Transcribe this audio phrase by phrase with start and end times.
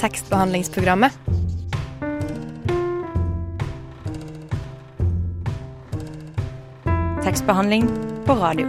[0.00, 1.12] tekstbehandlingsprogrammet.
[7.24, 7.88] Tekstbehandling
[8.26, 8.66] på radio.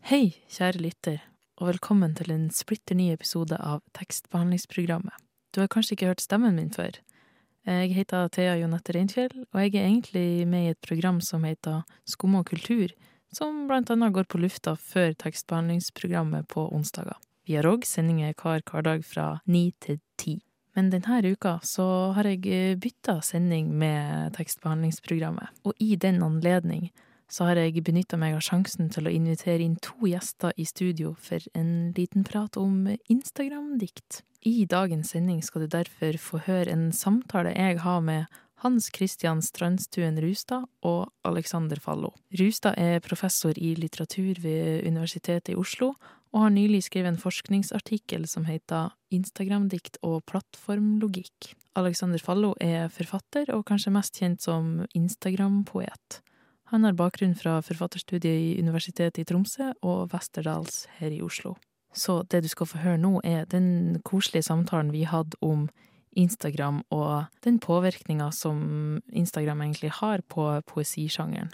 [0.00, 1.20] Hei, kjære lytter,
[1.60, 5.12] og velkommen til en splitter ny episode av Tekstbehandlingsprogrammet.
[5.52, 6.96] Du har kanskje ikke hørt stemmen min før.
[7.68, 11.84] Jeg heter Thea Jonette Reinfjell, og jeg er egentlig med i et program som heter
[12.08, 12.88] Skum og kultur,
[13.32, 17.18] som blant annet går på lufta før tekstbehandlingsprogrammet på onsdager.
[17.46, 20.38] Vi har òg sendinger hver hverdag fra ni til ti.
[20.76, 26.90] Men denne uka så har jeg bytta sending med tekstbehandlingsprogrammet, og i den anledning
[27.30, 31.14] så har jeg benytta meg av sjansen til å invitere inn to gjester i studio
[31.18, 34.22] for en liten prat om Instagram-dikt.
[34.46, 39.40] I dagens sending skal du derfor få høre en samtale jeg har med Hans Christian
[39.40, 42.10] Strandstuen Rustad og Alexander Fallo.
[42.36, 45.94] Rustad er professor i litteratur ved Universitetet i Oslo,
[46.30, 51.54] og har nylig skrevet en forskningsartikkel som heter Instagram-dikt og plattformlogikk.
[51.80, 56.20] Alexander Fallo er forfatter, og kanskje mest kjent som Instagram-poet.
[56.70, 61.56] Han har bakgrunn fra forfatterstudiet i Universitetet i Tromsø og Westerdals her i Oslo.
[61.96, 65.70] Så det du skal få høre nå, er den koselige samtalen vi hadde om
[66.18, 71.52] Instagram og den påvirkninga som Instagram egentlig har på poesisjangeren.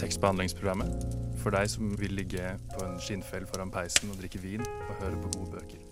[0.00, 4.94] Tekstbehandlingsprogrammet for deg som vil ligge på en skinnfell foran peisen og drikke vin og
[5.02, 5.82] høre på gode bøker.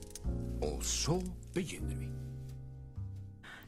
[0.65, 1.19] Og så
[1.55, 2.09] begynner vi.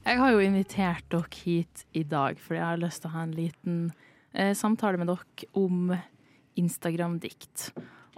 [0.08, 3.24] Jeg har jo invitert dere hit i dag fordi jeg har lyst til å ha
[3.26, 3.80] en liten
[4.32, 5.92] eh, samtale med dere om
[6.58, 7.68] Instagram-dikt.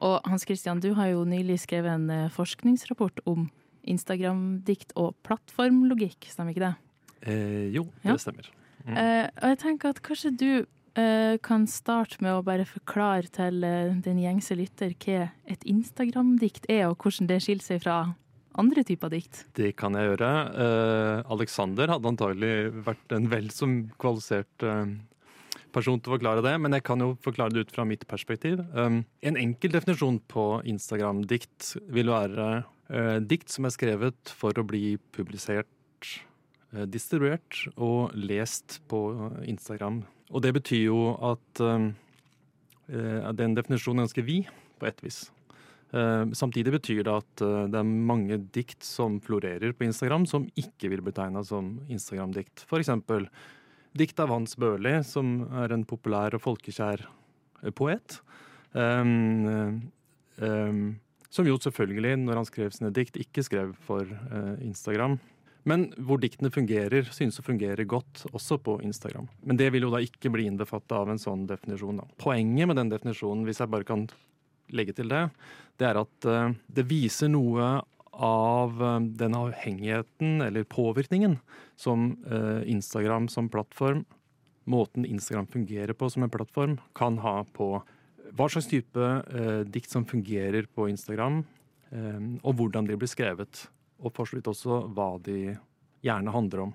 [0.01, 3.49] Og Hans Christian, du har jo nylig skrevet en eh, forskningsrapport om
[3.89, 6.75] Instagram-dikt og plattformlogikk, stemmer ikke det?
[7.29, 8.17] Eh, jo, det Ja.
[8.17, 8.49] stemmer.
[8.89, 13.63] Eh, og jeg tenker at kanskje du eh, kan starte med å bare forklare til
[13.65, 18.15] eh, den gjengse lytter hva et Instagram-dikt er, og hvordan det skiller seg fra
[18.59, 19.45] andre typer dikt.
[19.55, 20.31] Det kan jeg gjøre.
[20.59, 24.97] Eh, Alexander hadde antagelig vært en vel som kvalifisert eh,
[25.71, 28.59] person til å forklare det, men jeg kan jo forklare det ut fra mitt perspektiv.
[28.75, 32.65] En enkel definisjon på Instagram-dikt vil være
[33.23, 35.67] dikt som er skrevet for å bli publisert,
[36.73, 39.03] eh, distribuert og lest på
[39.47, 40.03] Instagram.
[40.31, 41.03] Og det betyr jo
[41.33, 45.25] at eh, den definisjonen er ganske vid, på ett vis.
[45.93, 50.47] Eh, Samtidig betyr det at eh, det er mange dikt som florerer på Instagram, som
[50.59, 52.67] ikke vil betegna som Instagram-dikt.
[52.79, 53.27] Eksempel
[53.99, 58.21] dikt av Hans Børli, som er en populær og folkekjær eh, poet.
[58.71, 59.91] Um,
[60.39, 60.83] um,
[61.31, 65.19] som jo selvfølgelig, når han skrev sine dikt, ikke skrev for eh, Instagram.
[65.69, 69.29] Men hvor diktene fungerer, synes å fungere godt også på Instagram.
[69.45, 72.01] Men det vil jo da ikke bli innbefatta av en sånn definisjon.
[72.01, 72.09] Da.
[72.23, 74.09] Poenget med den definisjonen, hvis jeg bare kan
[74.75, 75.27] legge til det,
[75.79, 77.71] det er at eh, det viser noe
[78.11, 81.39] av eh, den avhengigheten eller påvirkningen
[81.81, 82.11] som
[82.69, 84.03] Instagram som plattform,
[84.69, 87.79] måten Instagram fungerer på som en plattform, kan ha på
[88.37, 91.43] hva slags type eh, dikt som fungerer på Instagram,
[91.91, 93.67] eh, og hvordan de blir skrevet.
[94.01, 95.57] Og for så vidt også hva de
[96.05, 96.75] gjerne handler om.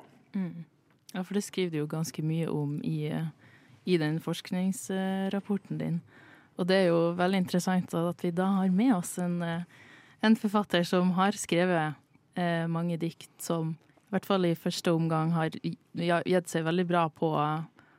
[1.16, 3.32] Ja, for det skriver du jo ganske mye om i, eh,
[3.86, 6.02] i den forskningsrapporten din.
[6.58, 9.64] Og det er jo veldig interessant at vi da har med oss en, eh,
[10.22, 11.96] en forfatter som har skrevet
[12.36, 15.50] eh, mange dikt som i hvert fall i første omgang har
[15.94, 17.32] ja, gitt seg veldig bra på,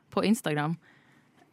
[0.09, 0.77] på Instagram.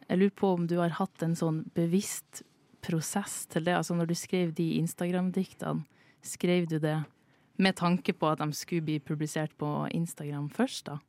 [0.09, 2.43] Jeg lurer på om du har hatt en sånn bevisst
[2.85, 3.75] prosess til det.
[3.79, 5.85] Altså når du skrev de Instagram-diktene,
[6.25, 6.99] skrev du det
[7.61, 10.99] med tanke på at de skulle bli publisert på Instagram først, da?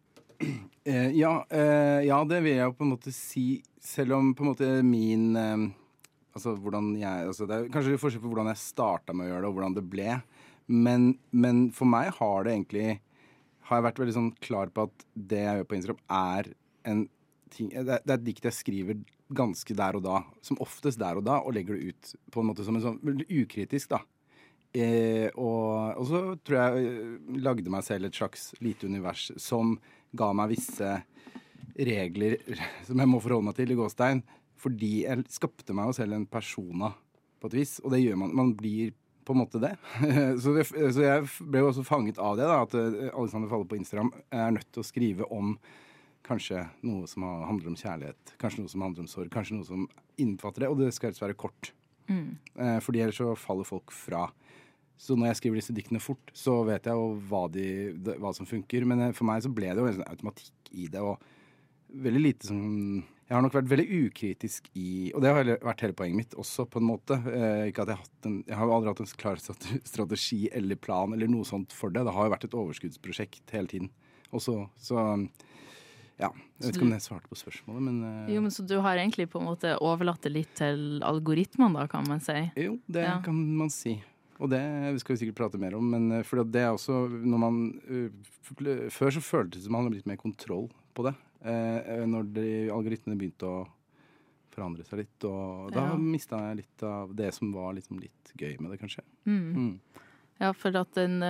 [0.86, 4.44] Eh, ja, eh, ja, det vil jeg jo på en måte si, selv om på
[4.44, 5.64] en måte min eh,
[6.36, 9.42] Altså hvordan jeg altså Det er kanskje forskjell på hvordan jeg starta med å gjøre
[9.42, 10.14] det, og hvordan det ble.
[10.70, 12.86] Men, men for meg har det egentlig
[13.66, 16.52] Har jeg vært veldig sånn klar på at det jeg gjør på Instagram, er
[16.86, 17.02] en
[17.54, 19.00] ting er, det er et dikt jeg skriver
[19.36, 20.20] ganske der og da.
[20.44, 23.24] Som oftest der og da, og legger det ut på en måte som en sånn
[23.26, 24.02] ukritisk, da.
[24.76, 29.76] Eh, og, og så tror jeg eh, lagde meg selv et slags lite univers som
[30.16, 30.90] ga meg visse
[31.76, 32.36] regler
[32.86, 34.22] som jeg må forholde meg til i gåstein.
[34.60, 36.90] Fordi jeg skapte meg jo selv en persona
[37.40, 38.36] på et vis, og det gjør man.
[38.36, 38.94] Man blir
[39.26, 39.74] på en måte det.
[40.42, 43.68] så, det så jeg ble jo også fanget av det, da, at eh, Alexander Falle
[43.68, 45.56] på Instagram er nødt til å skrive om
[46.26, 49.86] kanskje noe som handler om kjærlighet, kanskje noe som handler om sorg, kanskje noe som
[50.18, 51.72] innbefatter det, og det skal helst være kort.
[52.58, 54.26] Eh, fordi ellers så faller folk fra.
[54.98, 57.66] Så når jeg skriver disse diktene fort, så vet jeg jo hva, de,
[58.00, 58.86] det- hva som funker.
[58.88, 61.20] Men eh, for meg så ble det jo en sånn automatikk i det, og
[61.92, 62.62] veldig lite som
[63.26, 66.62] jeg har nok vært veldig ukritisk i Og det har vært hele poenget mitt også,
[66.70, 67.16] på en måte.
[67.26, 71.12] Eh, ikke at Jeg hatt en, jeg har aldri hatt en klar strategi eller plan
[71.12, 72.04] eller noe sånt for det.
[72.06, 73.90] Det har jo vært et overskuddsprosjekt hele tiden.
[74.30, 74.96] Og så, så
[76.18, 76.30] Ja.
[76.56, 78.96] Jeg vet ikke om jeg svarte på spørsmålet, men uh, Jo, men Så du har
[78.96, 82.38] egentlig på en måte overlatt det litt til algoritmene, da, kan man si?
[82.56, 83.18] Jo, det Ja.
[83.24, 83.98] kan man si.
[84.40, 84.60] Og det
[85.00, 85.84] skal vi sikkert prate mer om.
[85.90, 88.10] Men eh, for det er også når man uh,
[88.92, 91.14] Før så føltes det som man hadde litt mer kontroll på det.
[91.44, 93.66] Uh, når de algoritmene begynte å
[94.56, 95.24] forandre seg litt.
[95.28, 95.96] Og da Ja.
[96.00, 99.04] mista jeg litt av det som var liksom litt gøy med det, kanskje.
[99.26, 99.52] Mm.
[99.56, 99.80] Mm.
[100.40, 101.20] Ja, for at den,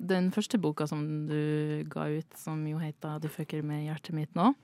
[0.00, 4.34] den første boka som du ga ut, som jo heter 'Du fucker med hjertet mitt'
[4.34, 4.54] nå,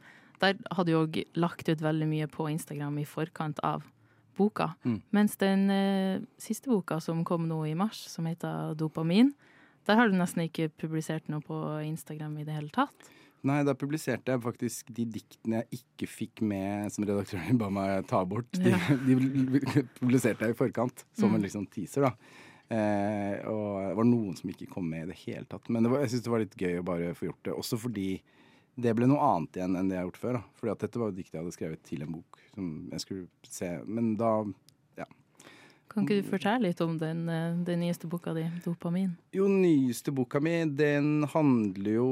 [0.40, 3.82] der hadde du òg lagt ut veldig mye på Instagram i forkant av
[4.36, 4.74] boka.
[4.84, 5.02] Mm.
[5.12, 9.32] Mens den eh, siste boka som kom nå i mars, som heter 'Dopamin',
[9.86, 12.92] der har du nesten ikke publisert noe på Instagram i det hele tatt.
[13.44, 18.06] Nei, da publiserte jeg faktisk de diktene jeg ikke fikk med, som redaktøren ba meg
[18.08, 18.50] ta bort.
[18.52, 18.78] De, Ja.
[19.06, 19.14] de
[20.00, 21.44] publiserte jeg i forkant, som en Mm.
[21.44, 22.10] liksom teaser, da.
[22.68, 25.68] Eh, og det var noen som ikke kom med i det hele tatt.
[25.70, 27.54] Men var, jeg syns det var litt gøy å bare få gjort det.
[27.54, 28.08] Også fordi
[28.76, 30.38] det ble noe annet igjen enn det jeg har gjort før.
[30.38, 30.42] da.
[30.58, 33.52] Fordi at dette var jo dikt jeg hadde skrevet til en bok som jeg skulle
[33.58, 33.70] se.
[33.86, 34.32] Men da
[35.90, 39.14] Kan ikke du fortelle litt om den, eh, den nyeste boka di, 'Dopamin'?
[39.32, 42.08] Jo, nyeste boka mi, den handler jo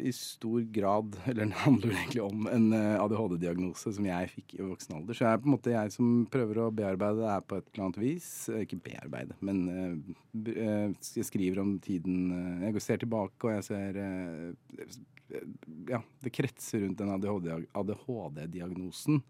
[0.00, 4.64] i stor grad Eller den handler egentlig om en eh, ADHD-diagnose som jeg fikk i
[4.64, 5.14] voksen alder.
[5.14, 7.70] Så jeg er på en måte jeg som prøver å bearbeide det her på et
[7.70, 8.48] eller annet vis.
[8.48, 9.62] Eh, Ikke bearbeide, men
[10.34, 12.30] jeg skriver om tiden
[12.62, 13.94] Jeg ser tilbake, og jeg ser
[15.88, 19.22] Ja, det kretser rundt den ADHD-diagnosen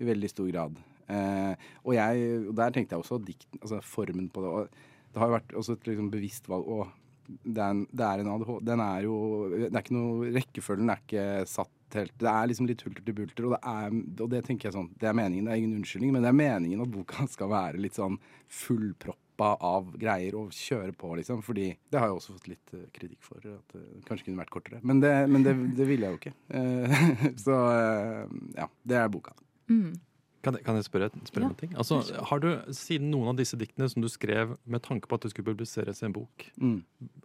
[0.00, 0.78] i veldig stor grad.
[1.10, 4.54] Eh, og, jeg, der tenkte jeg også dikt, altså formen på det.
[4.54, 6.70] Og det har jo vært også et liksom bevisst valg.
[6.70, 6.88] Og
[7.30, 9.16] det er, en, det er en ADHD Den er jo
[9.52, 13.16] Det er ikke noe Rekkefølgen er ikke satt helt Det er liksom litt hulter til
[13.20, 15.76] bulter, og det er Og det tenker jeg sånn Det er meningen, det er ingen
[15.78, 18.18] unnskyldning, men det er meningen at boka skal være litt sånn
[18.50, 21.40] fullproppa av greier og kjøre på, liksom.
[21.46, 23.38] Fordi det har jeg også fått litt eh, kritikk for.
[23.40, 24.80] At det kanskje kunne vært kortere.
[24.84, 26.34] Men det, men det, det ville jeg jo ikke.
[26.58, 27.06] Eh,
[27.46, 28.66] så eh, ja.
[28.82, 29.32] Det er boka.
[29.70, 29.94] Mm.
[30.42, 31.72] Kan jeg, kan jeg spørre, spørre Ja, en ting?
[31.76, 31.98] Altså,
[32.30, 35.32] har du, Siden noen av disse diktene som du skrev med tanke på at det
[35.34, 36.82] skulle publiseres i en bok, Mm.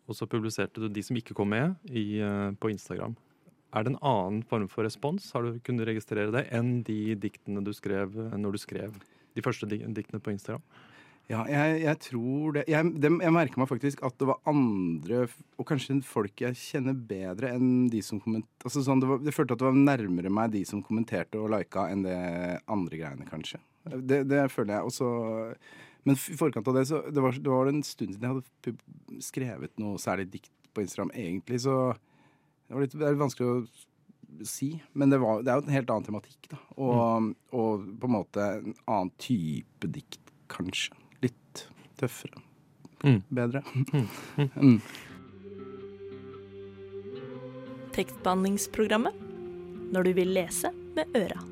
[0.07, 3.15] og så publiserte du de som ikke kom med i, eh, på Instagram,
[3.73, 5.31] er det en annen form for respons?
[5.31, 8.93] Har du kunnet registrere det enn de diktene du skrev eh, når du skrev
[9.35, 10.61] de første diktene på Instagram?
[11.25, 15.23] Ja, jeg, jeg tror det jeg, det jeg merker meg faktisk at det var andre,
[15.57, 19.33] og kanskje folk jeg kjenner bedre enn de som kommenterte altså sånn, det var, Jeg
[19.33, 22.19] følte at det var nærmere meg de som kommenterte og lika, enn det
[22.69, 23.57] andre greiene, kanskje.
[23.85, 24.91] Det, det føler jeg.
[24.91, 25.09] også
[26.05, 29.21] men i forkant av det, så det var, det var en stund siden jeg hadde
[29.25, 31.95] skrevet noe særlig dikt på Instagram, egentlig, så
[32.67, 34.69] det var litt, det er litt vanskelig å si.
[34.93, 36.59] Men det, var, det er jo en helt annen tematikk, da.
[36.77, 40.21] Og, og på en måte en annen type dikt,
[40.53, 40.93] kanskje.
[41.99, 42.41] Tøffere.
[43.03, 43.21] Mm.
[43.29, 43.61] Bedre.
[44.55, 44.79] Mm.
[47.95, 49.13] Tekstbehandlingsprogrammet.
[49.93, 51.43] Når du vil lese med øra.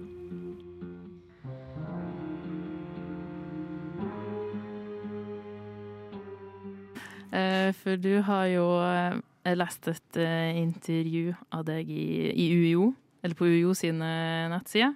[7.34, 12.92] Eh, For du har jo eh, lest et eh, intervju av deg i, i UiO,
[13.24, 14.10] eller på UiO sine
[14.54, 14.94] nettsider,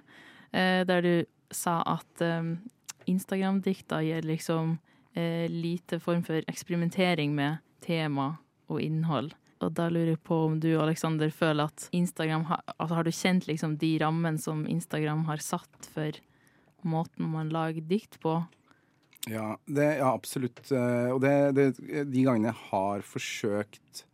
[0.52, 1.14] eh, der du
[1.50, 2.52] sa at eh,
[3.10, 4.87] Instagram-dikta gir liksom eh,
[5.50, 8.36] lite form for eksperimentering med tema
[8.68, 9.32] og innhold.
[9.64, 13.14] Og da lurer jeg på om du, Alexander, føler at Instagram har, altså har du
[13.14, 16.20] kjent liksom de rammene som Instagram har satt for
[16.86, 18.38] måten man lager dikt på?
[19.28, 20.62] Ja, det, ja, absolutt.
[20.70, 21.66] Eh, Og det, det,
[22.08, 24.04] de gangene jeg har forsøkt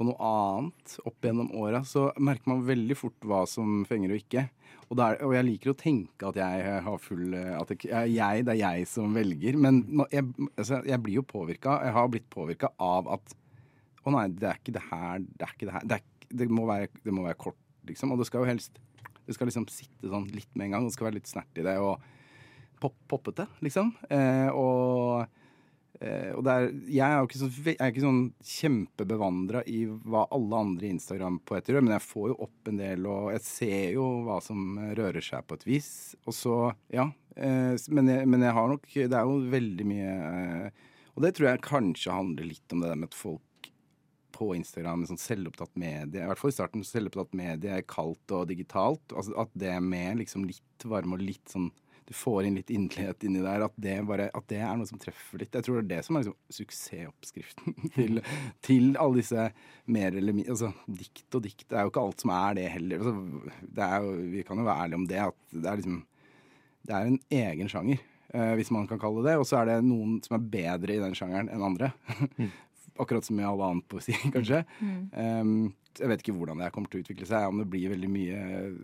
[0.00, 4.22] på noe annet opp gjennom åra, så merker man veldig fort hva som fenger og
[4.22, 4.46] ikke.
[4.88, 8.54] Og, det er, og jeg liker å tenke at jeg har full At jeg, det
[8.56, 9.58] er jeg som velger.
[9.60, 10.24] Men jeg,
[10.56, 11.76] altså, jeg blir jo påvirka.
[11.84, 13.36] Jeg har blitt påvirka av at
[14.00, 15.20] Å nei, det er ikke det her.
[15.20, 15.84] Det er ikke det her.
[15.92, 18.14] Det, er, det, må, være, det må være kort, liksom.
[18.14, 18.80] Og det skal jo helst
[19.28, 20.88] Det skal liksom sitte sånn litt med en gang.
[20.88, 21.76] Det skal være litt snert i det.
[21.78, 22.00] og
[22.80, 23.92] pop, poppete, liksom.
[24.08, 25.28] Eh, og
[26.00, 30.62] eh, og er, jeg er jo ikke, så, er ikke sånn kjempebevandra i hva alle
[30.66, 34.40] andre Instagram-poeter gjør, men jeg får jo opp en del, og jeg ser jo hva
[34.44, 35.90] som rører seg på et vis.
[36.26, 36.56] Og så,
[36.94, 37.08] ja.
[37.36, 41.30] Eh, men, jeg, men jeg har nok Det er jo veldig mye eh, Og det
[41.36, 43.70] tror jeg kanskje handler litt om det der med at folk
[44.40, 49.12] på Instagram, sånn selvopptatt medie, i hvert fall i starten, selvopptatt medie kaldt og digitalt.
[49.12, 51.68] Altså at det med liksom litt varme og litt sånn
[52.10, 54.98] du får inn litt inderlighet inni der, at det, bare, at det er noe som
[54.98, 55.54] treffer litt.
[55.54, 58.18] Jeg tror det er det som er liksom suksessoppskriften til,
[58.66, 59.44] til alle disse
[59.86, 62.64] mer eller mindre Altså dikt og dikt, det er jo ikke alt som er det
[62.74, 63.04] heller.
[63.04, 66.00] Altså, det er jo, vi kan jo være ærlige om det, at det er liksom
[66.88, 68.02] Det er en egen sjanger,
[68.34, 69.38] eh, hvis man kan kalle det det.
[69.38, 71.92] Og så er det noen som er bedre i den sjangeren enn andre.
[72.98, 74.64] Akkurat som i all annen poesi, kanskje.
[74.80, 78.10] Um, jeg vet ikke hvordan det kommer til å utvikle seg, om det blir veldig
[78.12, 78.40] mye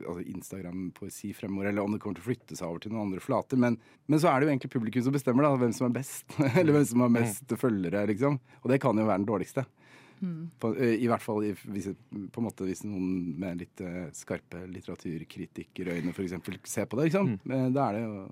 [0.08, 3.22] altså Instagram-poesi fremover, eller om det kommer til å flytte seg over til noen andre
[3.22, 3.60] flater.
[3.62, 3.78] Men,
[4.10, 6.26] men så er det jo egentlig publikum som bestemmer da, hvem som er best.
[6.58, 8.40] eller hvem som har mest følgere, liksom.
[8.62, 9.66] Og det kan jo være den dårligste.
[10.58, 11.90] På, I hvert fall i, hvis,
[12.32, 16.38] på en måte, hvis noen med litt uh, skarpe litteraturkritikerøyne f.eks.
[16.64, 17.10] ser på det.
[17.10, 17.34] Liksom.
[17.44, 17.74] Mm.
[17.76, 18.24] Da er det jo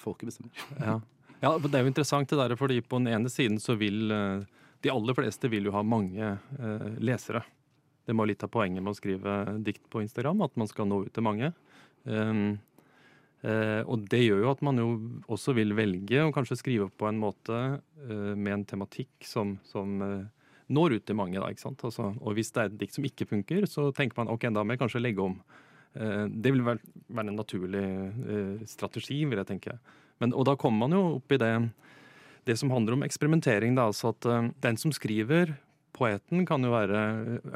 [0.00, 0.54] folket bestemmer.
[0.78, 1.00] Ja.
[1.44, 4.46] ja, Det er jo interessant, det der, fordi på den ene siden så vil eh,
[4.84, 7.42] de aller fleste vil jo ha mange eh, lesere.
[8.06, 11.04] Det må litt av poenget med å skrive dikt på Instagram, at man skal nå
[11.04, 11.52] ut til mange.
[12.04, 12.58] Um,
[13.44, 14.88] eh, og det gjør jo at man jo
[15.30, 20.00] også vil velge å kanskje skrive på en måte eh, med en tematikk som, som
[20.06, 20.28] eh,
[20.72, 21.38] når ut til mange.
[21.38, 21.84] Da, ikke sant?
[21.86, 24.64] Altså, og hvis det er et dikt som ikke funker, så tenker man ok, da
[24.64, 25.36] må jeg kanskje legge om.
[25.98, 26.82] Eh, det vil være,
[27.18, 29.78] en naturlig eh, strategi, vil jeg tenke.
[30.22, 31.54] Men, og da kommer man jo opp i det,
[32.50, 33.78] det som handler om eksperimentering.
[33.78, 35.56] Da, altså at eh, den som skriver,
[35.96, 37.00] poeten, kan jo være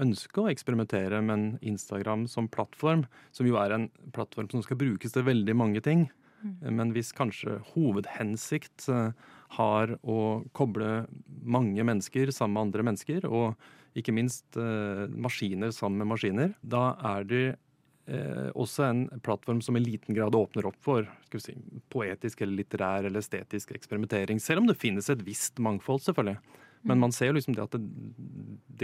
[0.03, 5.15] ønske å eksperimentere, men Instagram som plattform, som jo er en plattform som skal brukes
[5.15, 6.09] til veldig mange ting,
[6.61, 9.15] men hvis kanskje hovedhensikt eh,
[9.57, 10.19] har å
[10.57, 11.07] koble
[11.41, 16.95] mange mennesker sammen med andre mennesker, og ikke minst eh, maskiner sammen med maskiner, da
[17.15, 17.45] er det
[18.07, 21.09] eh, også en plattform som i liten grad åpner opp for
[21.41, 21.57] si,
[21.93, 26.61] poetisk eller litterær eller estetisk eksperimentering, selv om det finnes et visst mangfold, selvfølgelig.
[26.85, 27.87] Men man ser jo liksom det at det,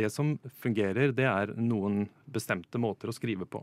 [0.01, 3.61] det som fungerer, det er noen bestemte måter å skrive på.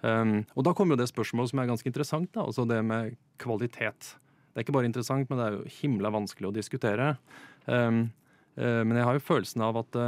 [0.00, 3.16] Um, og da kommer jo det spørsmålet som er ganske interessant, da, altså det med
[3.42, 4.12] kvalitet.
[4.14, 7.10] Det er ikke bare interessant, men det er jo himla vanskelig å diskutere.
[7.66, 8.04] Um,
[8.54, 10.00] uh, men jeg har jo følelsen av at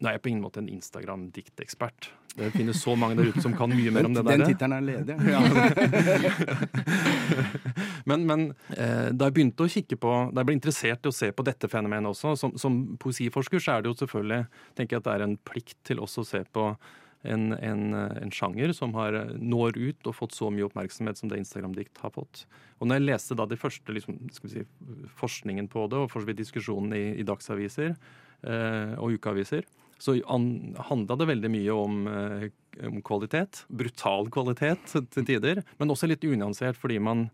[0.00, 2.10] eh, Nå er jeg på ingen måte en Instagram-diktekspert.
[2.36, 4.38] Det finnes så mange der ute som kan mye mer om det der.
[4.38, 5.14] Den tittelen er ledig.
[8.08, 8.40] Men, men
[8.74, 11.44] eh, da jeg begynte å kikke på, da jeg ble interessert i å se på
[11.46, 14.40] dette fenomenet også, som, som poesiforsker så er det jo selvfølgelig
[14.78, 16.64] tenker jeg at det er en plikt til også å se på
[17.28, 21.42] en, en, en sjanger som har når ut og fått så mye oppmerksomhet som det
[21.42, 22.46] Instagram-dikt har fått.
[22.80, 24.64] Og når jeg leste da de første liksom, si,
[25.20, 29.68] forskningen på det, og for så vidt diskusjonen i, i dagsaviser eh, og ukeaviser,
[30.00, 32.48] så an- handla det veldig mye om, eh,
[32.88, 33.64] om kvalitet.
[33.68, 37.26] Brutal kvalitet til tider, men også litt unyansert, fordi man,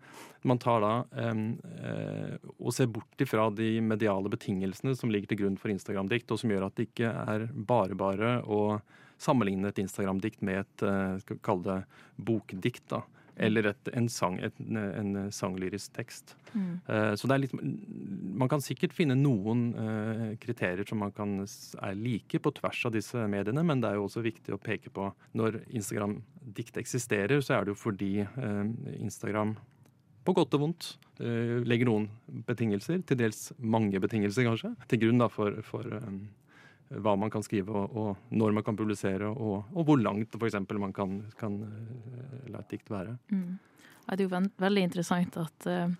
[0.43, 5.59] man tar da eh, og ser bort ifra de mediale betingelsene som ligger til grunn
[5.61, 8.81] for Instagram-dikt, og som gjør at det ikke er bare bare å
[9.23, 11.79] sammenligne et Instagram-dikt med et eh, skal vi kalle det
[12.27, 12.89] bokdikt.
[12.93, 13.03] da,
[13.37, 16.35] Eller et, en, sang, et, en sanglyrisk tekst.
[16.55, 21.39] Eh, Så det er litt Man kan sikkert finne noen eh, kriterier som man kan
[21.45, 24.89] er like på tvers av disse mediene, men det er jo også viktig å peke
[24.91, 28.65] på når Instagram-dikt eksisterer, så er det jo fordi eh,
[29.01, 29.57] Instagram
[30.27, 30.89] på godt og vondt
[31.21, 32.09] eh, legger noen
[32.49, 36.11] betingelser, til dels mange betingelser kanskje, til grunn da for, for eh,
[36.89, 40.47] hva man kan skrive, og, og når man kan publisere, og, og hvor langt for
[40.49, 43.17] eksempel man kan, kan eh, la et dikt være.
[43.33, 45.91] Ja, det er jo veldig interessant at uh,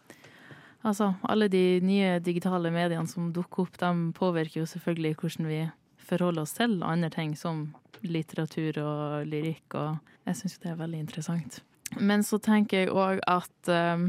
[0.87, 5.65] altså, alle de nye digitale mediene som dukker opp, de påvirker jo selvfølgelig hvordan vi
[6.07, 7.73] forholder oss til andre ting som
[8.07, 11.59] litteratur og lyrikk, og jeg syns det er veldig interessant.
[11.99, 14.07] Men så tenker jeg òg at uh,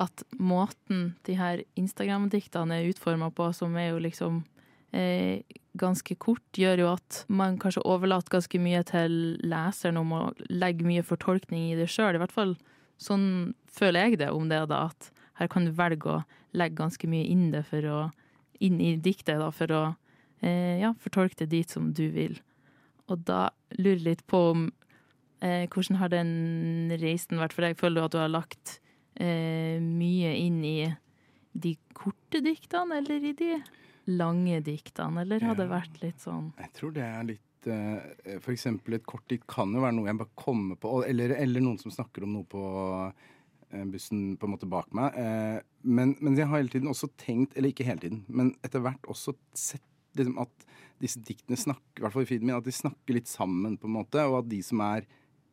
[0.00, 4.40] at måten de her Instagram-diktene er utforma på, som er jo liksom
[4.96, 5.42] eh,
[5.78, 9.14] ganske kort, gjør jo at man kanskje overlater ganske mye til
[9.46, 12.16] leseren om å legge mye fortolkning i det sjøl.
[12.16, 12.56] I hvert fall
[13.00, 15.10] sånn føler jeg det om det, da, at
[15.40, 16.22] her kan du velge å
[16.56, 18.00] legge ganske mye inn, det for å,
[18.60, 19.82] inn i diktet da, for å
[20.42, 22.36] eh, ja, fortolke det dit som du vil.
[23.10, 23.48] Og da
[23.78, 24.68] lurer jeg litt på om
[25.40, 26.32] eh, hvordan har den
[27.00, 27.78] reisen vært for deg?
[27.80, 28.78] Føler du at du har lagt
[29.16, 30.78] eh, mye inn i
[31.52, 33.54] de korte diktene, eller i de
[34.10, 38.52] lange diktene, eller har det vært litt sånn Jeg tror det er litt eh, For
[38.54, 41.78] eksempel et kort dikt kan jo være noe jeg bare kommer på, eller, eller noen
[41.80, 42.64] som snakker om noe på
[43.70, 45.14] eh, bussen på en måte bak meg.
[45.20, 48.82] Eh, Men, men jeg har hele tiden også tenkt, eller ikke hele tiden, men etter
[48.84, 49.86] hvert også sett
[50.18, 50.66] liksom, at
[51.00, 53.88] disse diktene snakker, i hvert fall i feeden min, at de snakker litt sammen, på
[53.88, 55.06] en måte, og at de som er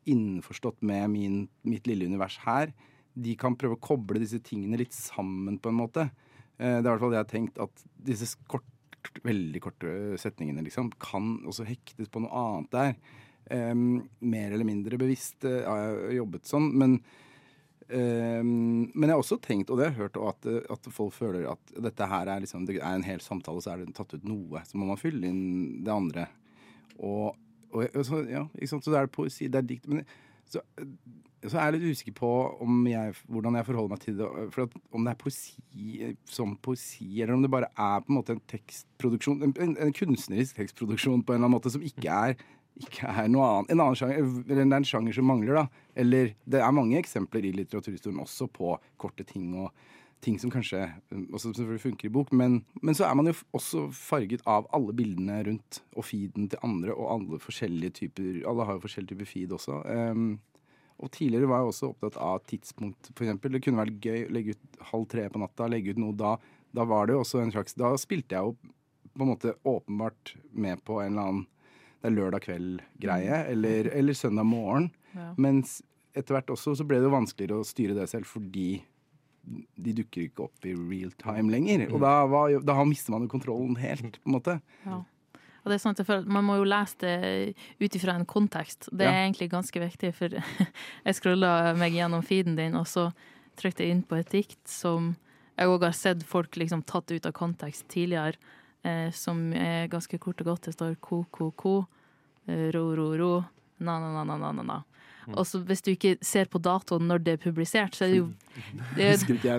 [0.07, 2.73] innforstått med min, mitt lille univers her,
[3.15, 6.09] de kan prøve å koble disse tingene litt sammen, på en måte.
[6.57, 8.65] Eh, Det er i hvert fall det jeg har tenkt, at disse kort,
[9.23, 12.97] veldig korte setningene liksom, kan også hektes på noe annet der.
[13.47, 16.97] Um, mer eller mindre bevisst uh, har jeg jobbet sånn, men
[17.87, 21.47] um, men jeg har også tenkt, og det har jeg hørt, at, at folk føler
[21.53, 24.27] at dette her er, liksom, det er en hel samtale, så er det tatt ut
[24.27, 24.65] noe.
[24.67, 26.27] Så må man fylle inn det andre.
[26.97, 27.37] Og,
[27.71, 29.87] og, så, ja, så det er poesi, det er dikt.
[29.87, 30.03] Men
[30.51, 30.63] så,
[31.45, 32.31] så er jeg litt usikker på
[32.63, 34.27] om jeg, hvordan jeg forholder meg til det.
[34.55, 38.19] For at, om det er poesi som poesi, eller om det bare er på en
[38.19, 42.37] måte en tekstproduksjon, en, en kunstnerisk tekstproduksjon på en eller annen måte som ikke er,
[42.77, 43.73] ikke er noe annet.
[43.73, 45.85] En annen sjanger, eller det er en sjanger som mangler, da.
[45.97, 49.71] Eller det er mange eksempler i litteraturhistorien også på korte ting og
[50.24, 50.81] ting som kanskje
[51.12, 54.67] um, også selvfølgelig funker i bok, men, men så er man jo også farget av
[54.75, 59.15] alle bildene rundt, og feeden til andre, og alle forskjellige typer Alle har jo forskjellige
[59.15, 59.81] typer feed også.
[59.86, 60.39] Um,
[60.97, 63.53] og tidligere var jeg også opptatt av tidspunkt, eksempel.
[63.53, 66.33] Det kunne vært gøy å legge ut halv tre på natta, legge ut noe da.
[66.74, 68.55] Da var det jo også en slags Da spilte jeg jo
[69.17, 71.45] på en måte åpenbart med på en eller annen
[72.01, 74.91] Det er lørdag kveld-greie, eller, eller søndag morgen.
[75.13, 75.31] Ja.
[75.38, 75.79] Mens
[76.17, 78.83] etter hvert også så ble det jo vanskeligere å styre det selv fordi
[79.77, 81.85] de dukker ikke opp i real time lenger.
[81.93, 84.57] Og da, var, jo- da mister man jo kontrollen helt, på en måte.
[84.85, 84.97] Ja.
[85.63, 88.25] Og det er sant, jeg føler at Man må jo lese det ut ifra en
[88.25, 88.87] kontekst.
[88.91, 89.23] Det er Ja.
[89.27, 90.29] egentlig ganske viktig, for
[91.05, 93.09] jeg scrolla meg gjennom feeden din, og så
[93.57, 95.15] trykte jeg inn på et dikt som
[95.57, 98.35] jeg òg har sett folk liksom tatt ut av kontekst tidligere,
[98.85, 100.67] eh, som er ganske kort og godt.
[100.69, 101.87] Det står ko-ko-ko,
[102.47, 103.43] eh, ro-ro-ro,
[103.81, 104.83] na-na-na-na-na.
[105.36, 108.19] Og så hvis du ikke ser på datoen når det er publisert, så er det
[108.22, 108.27] jo
[108.98, 109.57] det, det,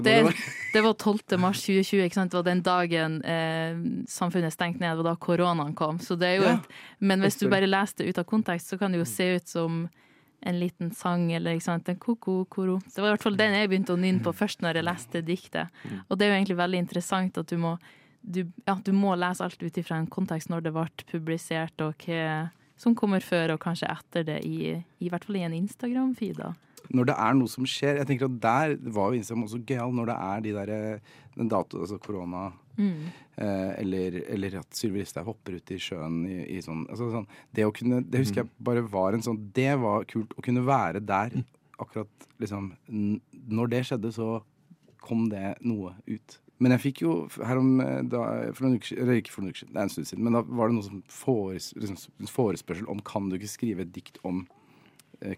[0.73, 0.95] det var.
[1.05, 1.37] 12.
[1.41, 2.33] mars 2020, ikke sant?
[2.33, 6.01] Det var den dagen eh, samfunnet stengte ned, det var da koronaen kom.
[6.01, 8.81] Så det er jo et, men hvis du bare leser det ut av kontekst, så
[8.81, 9.87] kan det jo se ut som
[10.41, 11.89] en liten sang eller ikke sant?
[11.91, 12.79] en ko-ko-koro.
[12.87, 15.23] Det var i hvert fall den jeg begynte å nynne på først når jeg leste
[15.27, 15.81] diktet.
[16.07, 17.75] Og det er jo egentlig veldig interessant at du må,
[18.23, 22.07] du, ja, du må lese alt ut ifra en kontekst når det ble publisert, og
[22.07, 22.49] hva
[22.79, 26.41] som kommer før og kanskje etter det, i, i hvert fall i en Instagram-feed.
[26.95, 29.91] Når det er noe som skjer Jeg tenker at Der var jo Instagram også gøyal,
[29.93, 31.01] når det er de der,
[31.37, 33.09] den dato, altså korona Mm.
[33.43, 37.25] eh, eller, eller at Sylvi Listhaug hopper ut i sjøen i, i sånn, altså sånn
[37.53, 40.63] Det å kunne Det husker jeg bare var en sånn Det var kult å kunne
[40.63, 41.35] være der
[41.83, 43.19] akkurat liksom n-
[43.51, 44.29] Når det skjedde, så
[45.03, 46.39] kom det noe ut.
[46.59, 48.23] Men jeg fikk jo her om eh, da,
[48.57, 50.39] for noen uker siden, ikke for noen uker siden, det er en stund siden, men
[50.39, 51.99] da var det noe som fores, liksom,
[52.33, 54.45] forespørsel om kan du ikke skrive et dikt om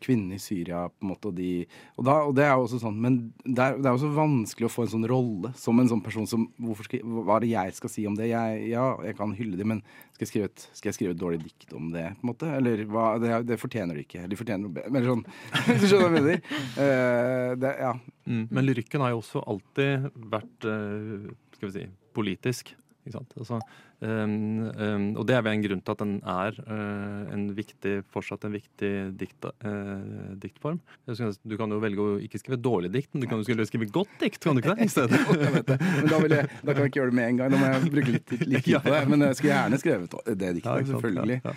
[0.03, 1.51] kvinnene i Syria, på en måte, og de
[1.97, 4.69] og, da, og det er jo også sånn, men det er, det er også vanskelig
[4.69, 6.47] å få en sånn rolle som en sånn person som
[6.85, 8.31] skal, Hva er det jeg skal si om det?
[8.33, 9.83] Jeg, ja, jeg kan hylle dem, men
[10.15, 12.07] skal jeg, skrive et, skal jeg skrive et dårlig dikt om det?
[12.19, 12.51] på en måte?
[12.59, 14.27] Eller hva, det, det fortjener de ikke.
[14.29, 14.93] De fortjener noe bedre.
[14.93, 15.25] Eller sånn,
[15.71, 16.43] Hvis du skjønner hva jeg mener?
[16.77, 17.95] Uh, det, ja.
[18.27, 18.45] Mm.
[18.51, 22.75] Men lyrikken har jo også alltid vært uh, skal vi si, politisk.
[23.05, 23.33] Ikke sant?
[23.41, 23.61] Altså,
[24.01, 24.35] um,
[24.75, 28.45] um, og det er vel en grunn til at den er uh, en viktig, fortsatt
[28.49, 30.81] en viktig dikt, uh, diktform.
[31.07, 34.17] Du kan jo velge å ikke skrive dårlig dikt, men du kan jo skrive- godt
[34.21, 34.89] dikt, kan du ikke det?
[34.89, 35.21] I stedet?
[36.01, 37.53] Men da, vil jeg, da kan jeg ikke gjøre det med en gang.
[37.53, 39.03] Da må jeg bruke litt, tid- litt tid på det.
[39.11, 41.41] Men jeg skulle gjerne skrevet det diktet, selvfølgelig.
[41.45, 41.55] Ja.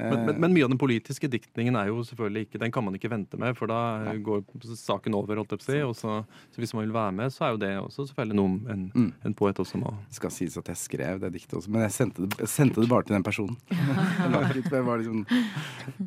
[0.00, 2.94] Men, men, men mye av den politiske diktningen er jo selvfølgelig ikke Den kan man
[2.96, 4.42] ikke vente med, for da går
[4.80, 5.36] saken over.
[5.42, 6.16] holdt jeg på å si, og så,
[6.54, 9.12] så hvis man vil være med, så er jo det også selvfølgelig noe en, Mm.
[9.28, 11.92] en poet også må Det skal sies at jeg skrev det diktet også, men jeg
[11.94, 13.56] sendte det, jeg sendte det bare til den personen.
[14.70, 15.24] Jeg var liksom,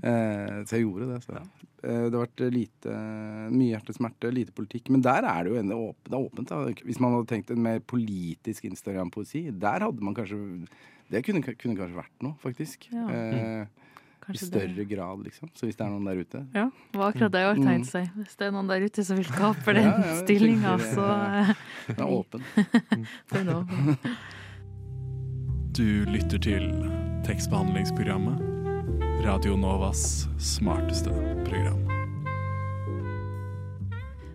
[0.04, 1.20] eh, så jeg gjorde det.
[1.26, 1.36] Så.
[1.84, 2.96] Eh, det har vært lite,
[3.54, 4.90] mye hjertesmerte, lite politikk.
[4.94, 6.10] Men der er det jo enda åpent.
[6.10, 6.62] Det er åpent da.
[6.88, 10.40] Hvis man hadde tenkt en mer politisk Instagram-poesi, der hadde man kanskje
[11.12, 12.88] Det kunne, kunne kanskje vært noe, faktisk.
[12.94, 13.08] Ja.
[13.10, 13.66] Eh,
[14.32, 14.86] I større det.
[14.88, 15.50] grad, liksom.
[15.54, 17.90] Så hvis det er noen der ute Ja, det var akkurat det jeg har tegnet
[17.90, 18.06] seg.
[18.16, 21.08] Hvis det er noen der ute som vil kape den Ja, ja, stillinga, så
[21.90, 22.46] Den er åpen.
[23.34, 23.98] Den er åpen.
[25.74, 26.70] Du lytter til
[27.28, 28.40] tekstbehandlingsprogrammet
[29.26, 31.10] Radio Novas smarteste
[31.48, 31.80] program.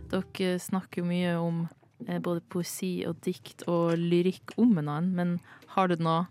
[0.08, 1.62] Dere snakker mye om
[2.08, 5.34] eh, både poesi og dikt og lyrikk om hverandre, men
[5.74, 6.26] har du noe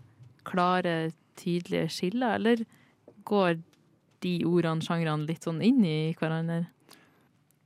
[0.50, 0.96] klare,
[1.38, 2.64] tydelige skiller, eller
[3.28, 3.60] går
[4.24, 6.64] de ordene, sjangrene, litt sånn inn i hverandre?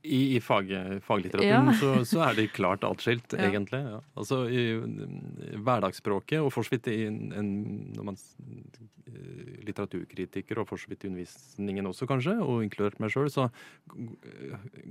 [0.03, 0.67] I, i fag,
[1.05, 1.73] faglitteraturen Ja.
[1.79, 3.45] så, så er de klart atskilt, Ja.
[3.47, 3.79] egentlig.
[3.87, 4.01] Ja.
[4.19, 10.91] Altså i, i hverdagsspråket, og for så vidt når man eh, litteraturkritiker, og for så
[10.91, 13.47] vidt i undervisningen også, kanskje, og inkludert meg sjøl, så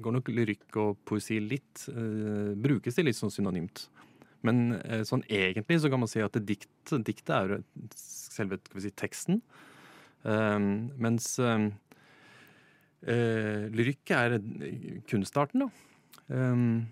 [0.00, 3.86] går nok lyrikk og poesi litt eh, Brukes de litt sånn synonymt.
[4.46, 6.68] Men eh, sånn egentlig så kan man si at dikt,
[7.06, 7.54] diktet er
[7.96, 9.42] selve skal vi si, teksten.
[10.22, 11.70] Um, mens um,
[13.08, 15.70] uh, lyrikk er eh, kunstarten, da.
[16.32, 16.84] Um,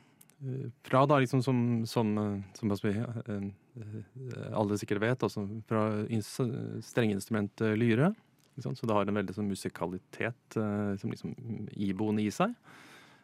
[0.42, 2.10] eh, fra da liksom som, som,
[2.58, 6.34] som, som eh, eh, alle sikkert vet, altså fra ins
[6.90, 8.10] strengeinstrumentet lyre.
[8.60, 8.76] Liksom.
[8.76, 11.34] Så det har en veldig sånn musikalitet uh, som liksom
[11.80, 12.52] iboende i seg.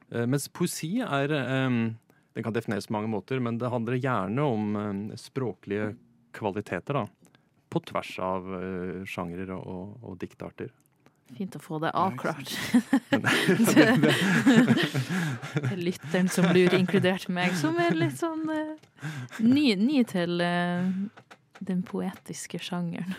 [0.09, 1.81] Uh, mens poesi er eh,
[2.37, 5.95] Den kan defineres på mange måter, men det handler gjerne om eh, språklige
[6.37, 7.07] kvaliteter, da.
[7.73, 10.69] På tvers av eh, sjangere og, og diktarter.
[11.33, 12.53] Fint å få det avklart.
[15.57, 18.77] Er Lytteren som lurer, inkludert meg, som er litt sånn uh,
[19.41, 20.85] ny, ny til uh,
[21.59, 23.17] den poetiske sjangeren.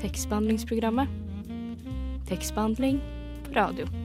[0.00, 1.12] Tekstbehandlingsprogrammet.
[2.32, 3.04] Tekstbehandling
[3.44, 4.01] på radio.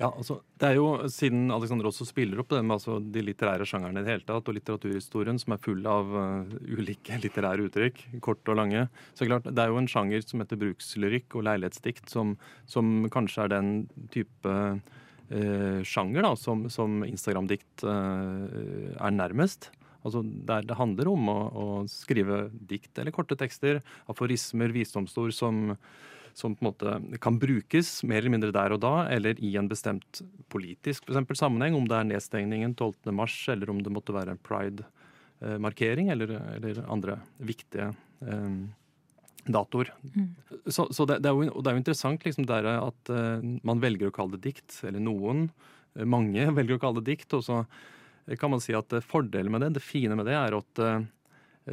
[0.00, 3.66] Ja, altså, det er jo, Siden Alexander også spiller opp det med altså, de litterære
[3.68, 8.00] sjangerne i det hele tatt, og litteraturhistorien som er full av uh, ulike litterære uttrykk,
[8.24, 11.44] kort og lange, så det klart, det er jo en sjanger som heter brukslyrikk og
[11.50, 12.32] leilighetsdikt, som,
[12.70, 13.74] som kanskje er den
[14.14, 19.68] type uh, sjanger da, som, som Instagram-dikt uh, er nærmest.
[20.00, 25.76] Altså Der det handler om å, å skrive dikt eller korte tekster, aforismer, visdomsord som
[26.36, 29.68] som på en måte kan brukes mer eller mindre der og da, eller i en
[29.70, 33.12] bestemt politisk for eksempel, sammenheng, om det er nedstengningen 12.
[33.16, 37.92] mars, eller om det måtte være pride-markering, eller, eller andre viktige
[38.24, 38.50] eh,
[39.50, 39.92] datoer.
[40.66, 44.10] Så, så det, det, er jo, det er jo interessant liksom, at uh, man velger
[44.10, 45.48] å kalle det dikt, eller noen,
[45.96, 47.64] eh, mange velger å kalle det dikt, og så
[48.38, 51.00] kan man si at eh, fordelen med det, det fine med det, er at eh,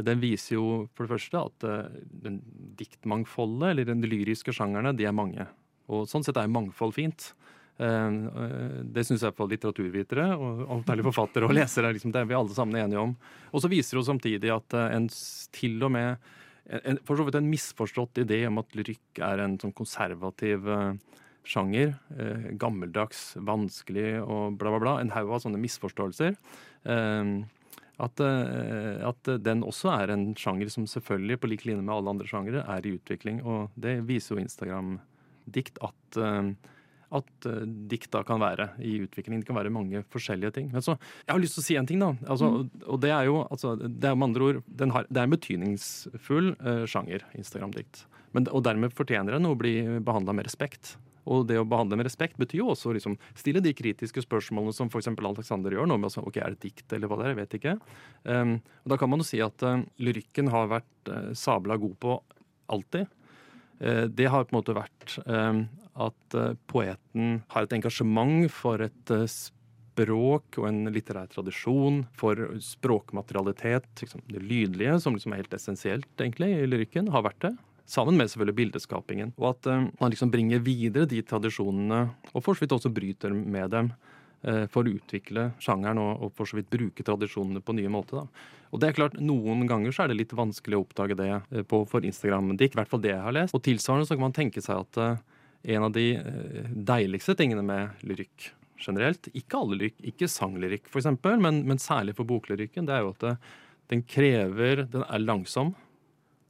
[0.05, 2.39] den viser jo for det første at uh, den
[2.77, 5.47] diktmangfoldet, eller den lyriske sjangerne, de er mange.
[5.89, 7.31] Og sånn sett er mangfold fint.
[7.77, 11.93] Uh, det syns på litteraturvitere, og antagelig forfattere og lesere.
[11.95, 13.15] Liksom, det er vi alle sammen enige om.
[13.51, 15.09] Og så viser det jo samtidig at en
[15.55, 16.33] til og med
[16.67, 20.65] en, For så vidt en misforstått idé om at lyrikk er en sånn konservativ
[21.47, 21.93] sjanger.
[22.59, 24.95] gammeldags, vanskelig og bla, bla, bla.
[24.99, 26.35] En haug av sånne misforståelser.
[26.83, 27.47] Uh,
[27.97, 32.27] at, at, den også er en sjanger som selvfølgelig, på lik linje med alle andre
[32.29, 33.39] sjangere, er i utvikling.
[33.41, 36.19] Og det viser jo Instagram-dikt at,
[37.17, 37.47] at
[37.89, 39.41] dikt da kan være i utvikling.
[39.41, 40.69] Det kan være mange forskjellige ting.
[40.75, 40.93] Men så,
[41.25, 42.11] jeg har lyst til å si en ting, da.
[42.29, 42.85] Altså, mm.
[42.85, 44.61] Og det er jo altså, det er med andre ord
[44.93, 48.05] har, Det er en betydningsfull uh, sjanger, Instagram-dikt.
[48.45, 50.97] Og dermed fortjener den å bli behandla med respekt.
[51.27, 54.75] Og det å behandle med respekt betyr jo også å liksom, stille de kritiske spørsmålene
[54.75, 55.11] som f.eks.
[55.11, 57.33] Alexander gjør noe med altså, ok, Er det dikt, eller hva det er?
[57.33, 57.75] Jeg vet ikke.
[58.23, 61.97] Um, og Da kan man jo si at uh, lyrikken har vært uh, sabla god
[62.03, 62.15] på
[62.73, 63.11] alltid.
[63.81, 66.35] Uh, det har på en måte vært um, at
[66.69, 74.43] poeten har et engasjement for et språk og en litterær tradisjon, for språkmaterialitet, liksom, det
[74.45, 77.53] lydlige, som liksom er helt essensielt egentlig i lyrikken, har vært det.
[77.87, 79.31] Sammen med selvfølgelig bildeskapingen.
[79.39, 82.01] Og at uh, man liksom bringer videre de tradisjonene,
[82.33, 83.93] og for så vidt også bryter med dem,
[84.43, 88.19] uh, for å utvikle sjangeren og, for så vidt bruke tradisjonene på nye måter.
[88.25, 88.51] Da.
[88.75, 91.63] Og det er klart, Noen ganger så er det litt vanskelig å oppdage det uh,
[91.63, 93.55] på, for Instagram-dikt, i hvert fall det jeg har lest.
[93.55, 95.01] Og tilsvarende så kan man tenke seg at
[95.67, 96.05] en av de
[96.87, 98.51] deiligste tingene med lyrikk
[98.83, 101.09] generelt, ikke alle lyrikk, ikke sanglyrikk f.eks.,
[101.41, 103.35] men, men særlig for boklyrikken, det er jo at det,
[103.91, 105.73] den krever Den er langsom.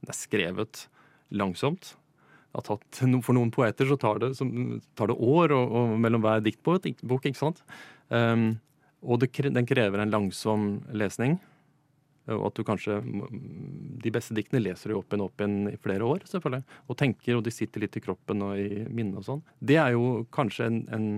[0.02, 0.88] Den er skrevet
[1.30, 1.94] langsomt.
[2.58, 4.32] Tatt, for noen poeter så tar det,
[4.98, 6.88] tar det år og, og mellom hver diktbok.
[6.88, 7.60] ikke sant?
[8.08, 8.56] Um,
[9.04, 11.36] og det, den krever en langsom lesning.
[12.28, 12.98] Og at du kanskje
[14.02, 16.66] De beste diktene leser du opp igjen opp igjen i flere år, selvfølgelig.
[16.88, 19.44] Og tenker, og de sitter litt i kroppen og i minnet og sånn.
[19.60, 21.08] Det er jo kanskje en, en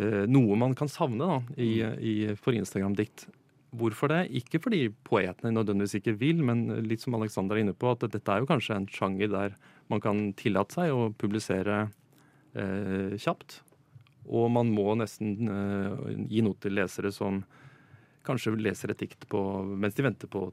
[0.00, 3.28] uh, Noe man kan savne da, i, i, for Instagram-dikt.
[3.74, 4.20] Hvorfor det?
[4.38, 8.30] Ikke fordi poetene nødvendigvis ikke vil, men litt som Alexander er inne på, at dette
[8.30, 9.56] er jo kanskje en sjanger der
[9.92, 11.88] man kan tillate seg å publisere
[12.54, 13.60] eh, kjapt.
[14.24, 17.42] Og man må nesten eh, gi noe til lesere som
[18.24, 19.40] kanskje leser et dikt på,
[19.76, 20.46] mens de venter på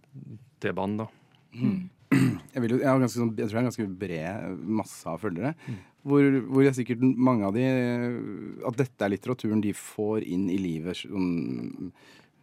[0.59, 1.07] T-banen, da.
[1.55, 1.81] Mm.
[2.11, 5.53] Jeg, vil, jeg, har ganske, sånn, jeg, tror jeg har ganske bred masse av følgere.
[5.63, 5.77] Mm.
[6.11, 7.63] Hvor, hvor jeg sikkert mange av de
[8.65, 10.97] At dette er litteraturen de får inn i livet.
[11.03, 11.91] Sånn,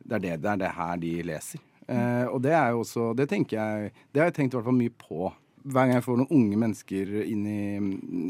[0.09, 1.61] det er det, det er det her de leser.
[1.89, 4.67] Eh, og det er jo også Det tenker jeg Det har jeg tenkt i hvert
[4.67, 5.31] fall mye på.
[5.69, 7.63] Hver gang jeg får noen unge mennesker inn i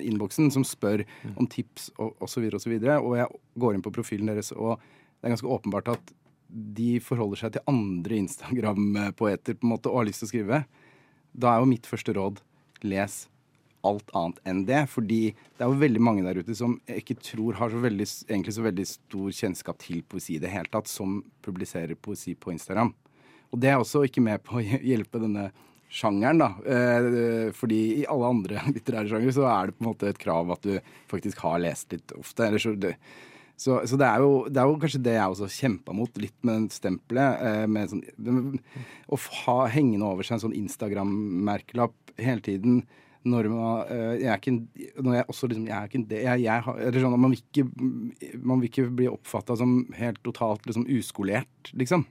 [0.08, 1.04] innboksen som spør
[1.36, 4.80] om tips og osv., og, så videre, og jeg går inn på profilen deres, og
[4.80, 6.14] det er ganske åpenbart at
[6.48, 10.60] de forholder seg til andre Instagram-poeter på en måte og har lyst til å skrive,
[11.30, 12.40] da er jo mitt første råd
[12.88, 13.20] les
[13.86, 14.82] alt annet enn det.
[14.90, 18.08] Fordi det er jo veldig mange der ute som jeg ikke tror har så veldig,
[18.28, 22.54] egentlig så veldig stor kjennskap til poesi i det hele tatt, som publiserer poesi på
[22.54, 22.92] Instagram.
[23.52, 25.50] Og det er også ikke med på å hjelpe denne
[25.88, 26.50] sjangeren, da.
[26.68, 30.52] Eh, fordi i alle andre litterære sjangere så er det på en måte et krav
[30.52, 30.76] at du
[31.10, 32.44] faktisk har lest litt ofte.
[32.44, 32.94] Eller så det,
[33.58, 36.36] så, så det, er jo, det, er jo, kanskje det jeg også kjempa mot, litt
[36.46, 37.40] med den stempelet.
[37.42, 38.60] Eh, med sånn,
[39.08, 42.82] å ha hengende over seg en sånn Instagram-merkelapp hele tiden
[43.28, 44.60] når man eh, Jeg er ikke en,
[45.04, 47.42] når jeg også liksom, jeg er ikke en del jeg, jeg, eller sånn man vil
[47.42, 47.66] ikke,
[48.42, 52.06] man vil ikke bli oppfatta som helt totalt liksom uskolert, liksom.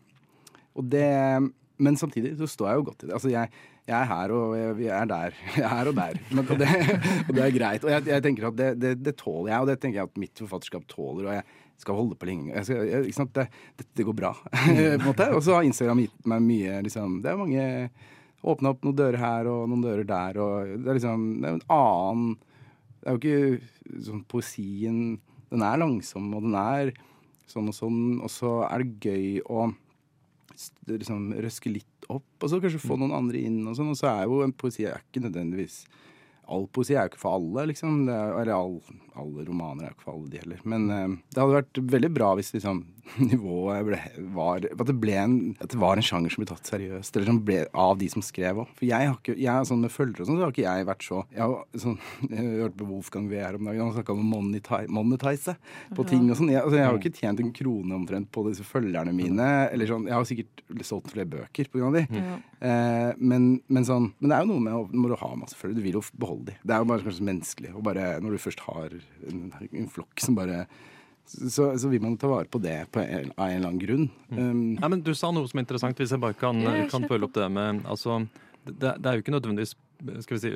[0.78, 1.08] Og det
[1.78, 3.14] Men samtidig så står jeg jo godt i det.
[3.14, 3.52] Altså, jeg,
[3.88, 5.36] jeg er her og jeg, jeg er der.
[5.58, 6.18] Jeg er her og der.
[6.32, 6.68] Men, og, det,
[7.28, 7.86] og det er greit.
[7.86, 10.20] Og jeg, jeg tenker at det, det, det tåler jeg, og det tenker jeg at
[10.20, 11.30] mitt forfatterskap tåler.
[11.30, 11.46] Og jeg
[11.78, 12.66] skal holde på lenge.
[12.66, 13.48] Skal, det,
[13.94, 15.30] det går bra, på en måte.
[15.38, 17.68] Og så har Instagram gitt meg mye liksom, Det er mange
[18.48, 21.58] Åpna opp noen dører her og noen dører der, og det er liksom Det er
[21.58, 22.30] en annen
[23.02, 25.02] Det er jo ikke sånn poesien
[25.52, 26.94] Den er langsom, og den er
[27.48, 29.70] sånn og sånn, og så er det gøy å
[30.90, 33.94] liksom røske litt opp, og så kanskje få noen andre inn, og sånn.
[33.94, 35.78] Og så er jo en poesi er ikke nødvendigvis
[36.48, 38.06] All poesi er jo ikke for alle, liksom.
[38.08, 38.78] Det er, eller all,
[39.20, 40.62] alle romaner er jo ikke for alle, de heller.
[40.64, 42.86] Men uh, det hadde vært veldig bra hvis liksom
[43.32, 44.00] nivået ble,
[44.36, 47.30] var At det ble en At det var en sjanger som ble tatt seriøst, eller
[47.32, 48.74] som ble av de som skrev òg.
[48.78, 51.08] For jeg har ikke jeg, sånn med følgere og sånn, så har ikke jeg vært
[51.08, 51.98] så Jeg har sånn,
[52.34, 55.58] jeg hørte på Wolfgang VR om dagen, han snakka om å monetize, monetize
[55.98, 56.52] på ting og sånn.
[56.54, 59.48] Jeg, altså, jeg har jo ikke tjent en krone omtrent på disse følgerne mine.
[59.72, 62.24] Eller sånn, jeg har sikkert solgt flere bøker på grunn av de.
[62.58, 65.58] Eh, men, men, sånn, men det er jo noe med å, når du har masse
[65.58, 66.54] følgere, du vil jo beholde de.
[66.64, 67.74] Det er jo bare kanskje menneskelig.
[67.76, 68.94] Og bare når du først har
[69.30, 70.66] en, en flokk som bare
[71.28, 74.06] så, så vil man ta vare på det på en, av en eller annen grunn.
[74.32, 77.28] Um, Ja, men Du sa noe som er interessant, hvis jeg bare kan, kan følge
[77.28, 78.22] opp det med altså,
[78.64, 79.76] det, det er jo ikke nødvendigvis
[80.22, 80.50] skal vi si,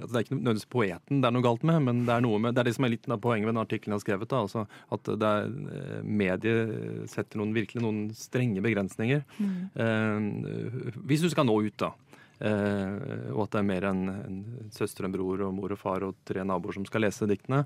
[0.00, 2.38] altså Det er ikke nødvendigvis poeten det er noe galt med, men det er noe
[2.40, 4.30] med, det er det som er litt av poenget med den artikkelen jeg har skrevet.
[4.30, 4.62] da, altså
[4.96, 9.22] At det er, eh, mediet setter noen, virkelig noen strenge begrensninger.
[9.76, 11.92] Eh, hvis du skal nå ut, da.
[12.42, 14.38] Eh, og at det er mer enn en
[14.74, 17.62] søster, en bror og mor og far og tre naboer som skal lese diktene.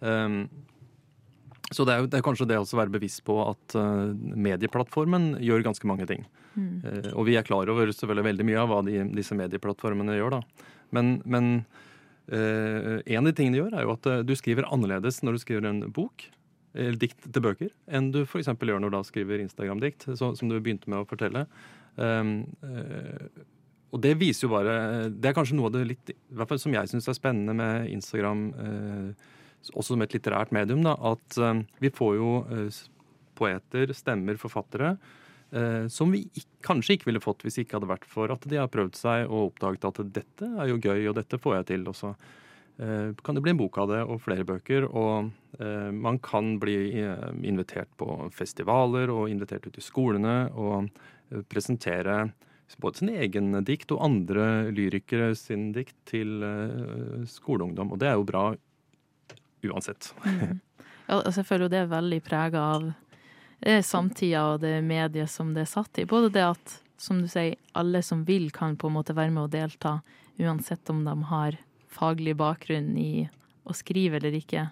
[0.00, 0.40] Eh,
[1.74, 5.32] så det er, jo, det er kanskje det å være bevisst på at uh, medieplattformen
[5.42, 6.22] gjør ganske mange ting.
[6.56, 10.36] Eh, og vi er klar over selvfølgelig veldig mye av hva de, disse medieplattformene gjør.
[10.38, 10.68] da.
[10.94, 11.48] Men, men
[12.30, 15.42] uh, en av de tingene de gjør, er jo at du skriver annerledes når du
[15.42, 16.28] skriver en bok.
[16.76, 18.52] Eller dikt til bøker, enn du f.eks.
[18.52, 21.46] gjør når du da skriver Instagram-dikt, som du begynte med å fortelle.
[21.96, 22.42] Um,
[23.96, 24.76] og det viser jo bare
[25.08, 27.56] Det er kanskje noe av det litt, i hvert fall som jeg syns er spennende
[27.56, 29.28] med Instagram, eh,
[29.72, 32.82] også som et litterært medium, da, at eh, vi får jo eh,
[33.36, 34.96] poeter, stemmer, forfattere
[35.52, 38.44] eh, som vi ikke, kanskje ikke ville fått hvis det ikke hadde vært for at
[38.48, 41.70] de har prøvd seg og oppdaget at dette er jo gøy, og dette får jeg
[41.72, 41.88] til.
[41.88, 42.12] Og så
[42.76, 44.84] kan det bli en bok av det, og flere bøker.
[44.90, 46.76] Og eh, man kan bli
[47.48, 50.90] invitert på festivaler og invitert ut i skolene og
[51.48, 52.26] presentere
[52.82, 57.92] både sin egen dikt og andre lyrikere sin dikt til eh, skoleungdom.
[57.94, 58.46] Og det er jo bra
[59.66, 60.12] uansett.
[61.06, 62.88] Ja, altså jeg føler jo det er veldig prega av
[63.60, 66.06] eh, samtida og det mediet som det er satt i.
[66.10, 69.44] Både det at, som du sier, alle som vil kan på en måte være med
[69.44, 70.00] og delta,
[70.42, 73.28] uansett om de har faglig bakgrunn i
[73.66, 74.66] å skrive eller ikke.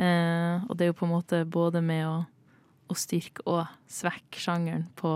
[0.00, 2.16] Eh, og det er jo på en måte både med å,
[2.90, 5.14] å styrke og svekke sjangeren på,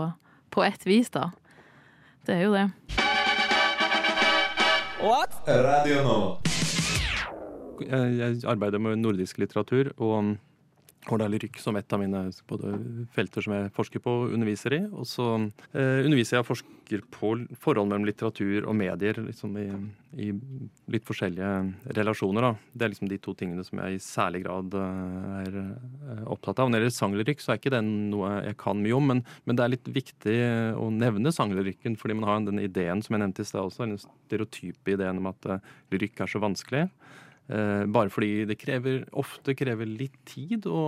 [0.53, 1.31] på ett vis, da.
[2.25, 2.65] Det er jo det.
[5.45, 6.17] Radio nå.
[7.85, 10.33] Jeg arbeider med nordisk litteratur og
[11.05, 12.21] har er lyrikk som et av mine
[13.15, 14.81] felter som jeg forsker på og underviser i.
[14.89, 19.67] Og så eh, underviser jeg og forsker på forhold mellom litteratur og medier liksom i,
[20.21, 20.31] i
[20.91, 22.47] litt forskjellige relasjoner.
[22.47, 22.51] Da.
[22.73, 26.61] Det er liksom de to tingene som jeg i særlig grad eh, er eh, opptatt
[26.63, 26.71] av.
[26.71, 29.57] Når det gjelder sanglyrikk, så er ikke den noe jeg kan mye om, men, men
[29.59, 30.37] det er litt viktig
[30.81, 34.01] å nevne sanglyrikken, fordi man har den ideen som jeg nevnte i sted også, den
[34.01, 36.87] stereotype ideen om at eh, lyrikk er så vanskelig.
[37.45, 40.79] Eh, bare fordi det krever, ofte krever litt tid å,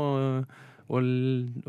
[0.89, 1.01] å,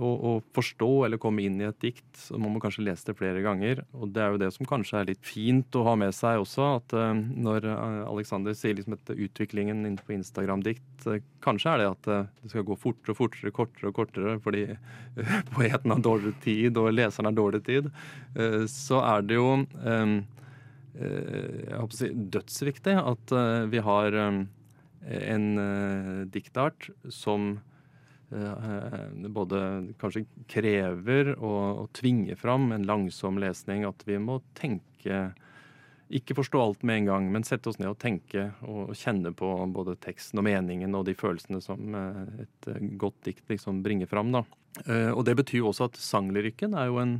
[0.00, 2.08] å, forstå eller komme inn i et dikt.
[2.16, 3.82] Så må kanskje lese det flere ganger.
[3.98, 6.70] Og det er jo det som kanskje er litt fint å ha med seg også.
[6.78, 11.06] At eh, når eh, Alexander sier liksom at utviklingen innenfor Instagram-dikt
[11.44, 14.64] Kanskje er det at det skal gå fortere og fortere, kortere og kortere fordi
[15.54, 17.86] poeten har dårlig tid og leseren har dårlig tid.
[18.72, 19.52] Så er det jo
[20.98, 23.34] jeg håper å si, dødsviktig at
[23.70, 24.18] vi har
[25.06, 27.60] en eh, diktart som
[28.30, 29.60] eh, både
[30.00, 33.86] kanskje krever og, og tvinger fram en langsom lesning.
[33.88, 35.28] At vi må tenke
[36.08, 39.48] Ikke forstå alt med en gang, men sette oss ned og tenke og kjenne på
[39.74, 44.32] både teksten og meningen og de følelsene som eh, et godt dikt liksom bringer fram.
[44.32, 44.44] Da.
[45.12, 47.16] Og det betyr jo også at sanglyrikken er jo en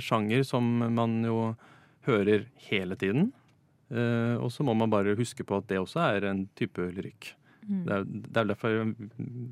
[0.00, 0.64] sjanger som
[0.94, 1.56] man jo
[2.06, 3.32] hører hele tiden.
[3.90, 7.34] Eh, og så må man bare huske på at det også er en type lyrikk.
[7.66, 8.92] Det er, det er derfor,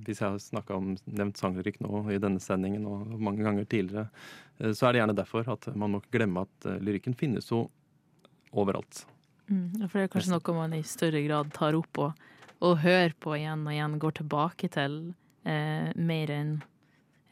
[0.07, 4.07] hvis jeg har om nevnt sanglyrikk nå i denne sendingen og mange ganger tidligere,
[4.61, 7.51] eh, så er det gjerne derfor at man må ikke glemme at eh, lyrikken finnes
[7.51, 7.65] jo
[8.55, 9.03] overalt.
[9.51, 12.23] Mm, for det er kanskje noe man i større grad tar opp og,
[12.65, 15.01] og hører på igjen og igjen, går tilbake til
[15.43, 16.55] eh, mer enn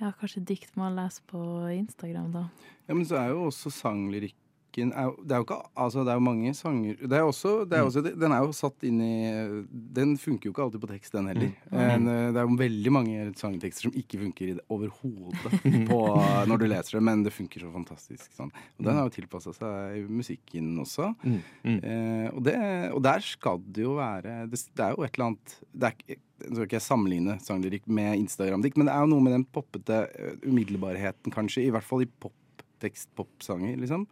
[0.03, 1.41] ja, kanskje dikt man leser på
[1.77, 2.49] Instagram, da.
[2.88, 3.71] Ja, men så er jo også
[4.72, 7.68] sanglyrikken er, Det er jo ikke Altså, det er jo mange sanger Det er også,
[7.68, 10.88] det er også Den er jo satt inn i Den funker jo ikke alltid på
[10.90, 11.52] tekst, den heller.
[11.72, 15.52] En, eh, Det er jo veldig mange sangtekster som ikke funker i det overhodet
[16.48, 18.30] når du leser det, men det funker så fantastisk.
[18.35, 18.50] Sånn.
[18.78, 21.11] Og den har jo tilpassa seg musikken også.
[21.22, 21.78] Mm, mm.
[21.82, 22.54] Eh, og, det,
[22.92, 25.96] og der skal det jo være Det, det er jo et eller annet det er,
[25.98, 29.32] ikke- Nå skal ikke jeg sammenligne sanglyrikk med Instagram-dikt, men det er jo noe med
[29.37, 34.08] den poppete eh, umiddelbarheten, kanskje, i hvert fall i poptekst, popsanger, liksom,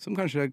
[0.00, 0.50] som kanskje,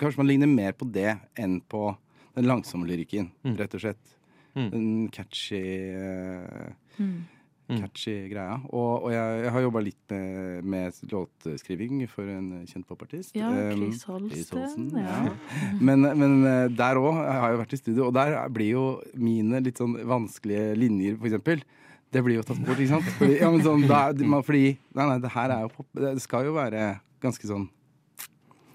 [0.00, 1.92] kanskje man ligner mer på det enn på
[2.36, 3.56] den langsomme lyrikken, Mm.
[3.58, 4.16] rett og slett.
[4.56, 4.70] Mm.
[4.72, 5.60] Den catchy
[5.94, 7.78] uh, Mm.
[7.78, 8.56] catchy greia.
[8.74, 13.30] Og, og jeg, jeg har jobba litt med, med låtskriving for en kjent popartist.
[13.38, 14.58] Ja, Um, Chris Holsten.
[14.58, 15.30] Holsten, Ja.
[15.86, 19.60] Men, men eh, der òg har jeg vært i studio, og der blir jo mine
[19.62, 21.62] litt sånn vanskelige linjer, for eksempel.
[22.10, 23.06] Det blir jo tatt bort, ikke sant?
[23.20, 25.86] Fordi, ja, men sånn, da, man, fordi Nei, nei, det her er jo pop.
[25.94, 26.88] Det skal jo være
[27.22, 27.68] ganske sånn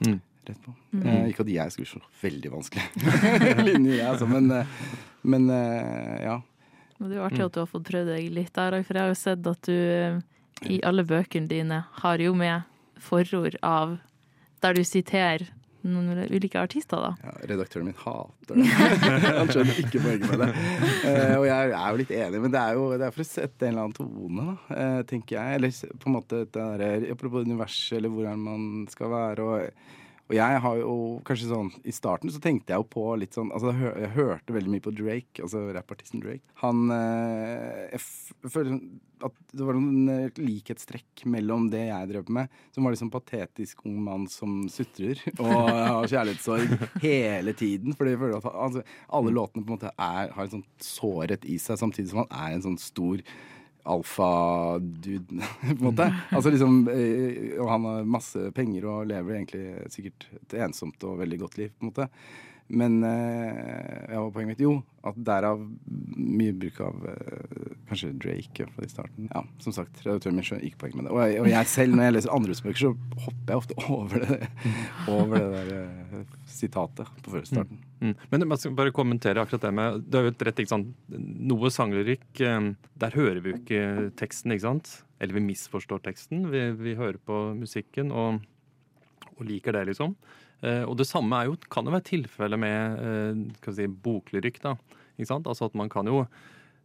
[0.04, 0.20] Mm.
[0.46, 0.74] rett på.
[0.92, 1.06] Mm.
[1.08, 2.84] Eh, ikke at jeg skulle så veldig vanskelig
[3.70, 4.76] linjer, jeg, altså, men, eh,
[5.24, 6.40] men eh, ja.
[6.98, 9.04] Men det er jo artig at du har fått prøvd deg litt der, for jeg
[9.04, 10.20] har jo sett at du eh,
[10.72, 12.64] i alle bøkene dine har jo med
[13.02, 13.98] forord av
[14.64, 15.50] der du siterer
[15.86, 17.12] ulike artister, da.
[17.24, 18.66] Ja, redaktøren min hater det.
[19.40, 20.50] Han skjønner ikke poenget med det.
[21.06, 23.28] Uh, og jeg er jo litt enig, men det er jo det er for å
[23.30, 25.60] sette en eller annen tone, da, uh, tenker jeg.
[25.60, 29.46] Eller på en måte det der, apropos universet, eller hvor er man skal være.
[29.46, 29.94] Og,
[30.26, 30.94] og jeg har jo
[31.26, 34.14] kanskje sånn I starten så tenkte jeg jo på litt sånn Altså jeg, hø jeg
[34.16, 36.42] hørte veldig mye på Drake, altså rappartisten Drake.
[36.64, 38.80] Han eh, Jeg føler
[39.26, 43.86] at det var noen eh, likhetstrekk mellom det jeg drev med, som var liksom patetisk
[43.88, 47.96] ung mann som sutrer og har kjærlighetssorg hele tiden.
[47.96, 48.84] Fordi jeg føler at altså,
[49.16, 52.34] alle låtene på en måte er, har en sånn sårhet i seg, samtidig som han
[52.36, 53.24] er en sånn stor
[53.86, 56.10] alfa-dude, på en måte.
[56.32, 61.20] Altså liksom, eh, Og han har masse penger og lever egentlig sikkert et ensomt og
[61.22, 62.10] veldig godt liv, på en måte.
[62.68, 64.62] Men eh, hva var poenget mitt?
[64.64, 65.60] Jo, at derav
[66.18, 69.28] mye bruk av eh, kanskje Drake i de starten.
[69.30, 71.12] Ja, som sagt, redaktøren min skjønner ikke poenget med det.
[71.14, 74.26] Og jeg, og jeg selv, når jeg leser andres bøker, så hopper jeg ofte over
[74.26, 74.40] det,
[75.14, 76.24] over det der eh,
[76.56, 77.84] sitatet på førstarten.
[78.02, 78.16] Mm.
[78.32, 80.90] Men jeg skal bare kommentere akkurat det med Det er jo et rett, ikke sant.
[81.52, 82.72] Noe sanglyrikk, eh,
[83.06, 83.84] der hører vi jo ikke
[84.18, 84.96] teksten, ikke sant?
[85.22, 86.50] Eller vi misforstår teksten.
[86.50, 88.42] Vi, vi hører på musikken og,
[89.36, 90.18] og liker det, liksom.
[90.64, 94.62] Eh, og det samme jo, kan jo være tilfellet med eh, si, boklyrikk.
[94.66, 96.26] Altså at man kan jo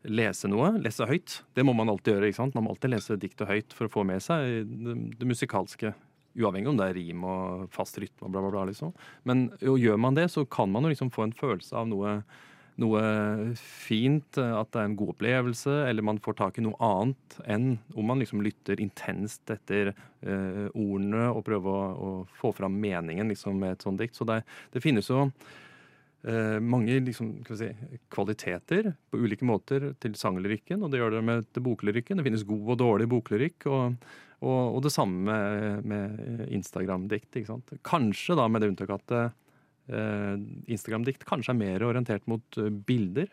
[0.08, 1.40] lese noe, lese høyt.
[1.54, 2.30] Det må man alltid gjøre.
[2.30, 2.56] ikke sant?
[2.56, 5.92] Man må alltid lese diktet høyt for å få med seg det, det musikalske.
[6.38, 8.68] Uavhengig om det er rim og fast rytme og bla, bla, bla.
[8.70, 8.94] liksom.
[9.28, 12.20] Men jo, gjør man det, så kan man jo liksom få en følelse av noe,
[12.82, 13.00] noe
[13.60, 17.40] fint, eh, at det er en god opplevelse, eller man får tak i noe annet
[17.50, 22.78] enn om man liksom lytter intenst etter eh, ordene og prøver å, å få fram
[22.80, 24.18] meningen liksom, med et sånt dikt.
[24.18, 24.40] Så det,
[24.74, 27.70] det finnes jo eh, mange liksom, si,
[28.12, 32.20] kvaliteter på ulike måter til sanglyrikken, og det gjør det med til boklyrikken.
[32.20, 33.70] Det finnes god og dårlig boklyrikk.
[33.70, 34.02] og
[34.40, 37.36] og, og det samme med, med Instagram-dikt.
[37.84, 39.34] Kanskje da med det unntaket at eh,
[39.90, 43.30] Instagram-dikt kanskje er mer orientert mot eh, bilder.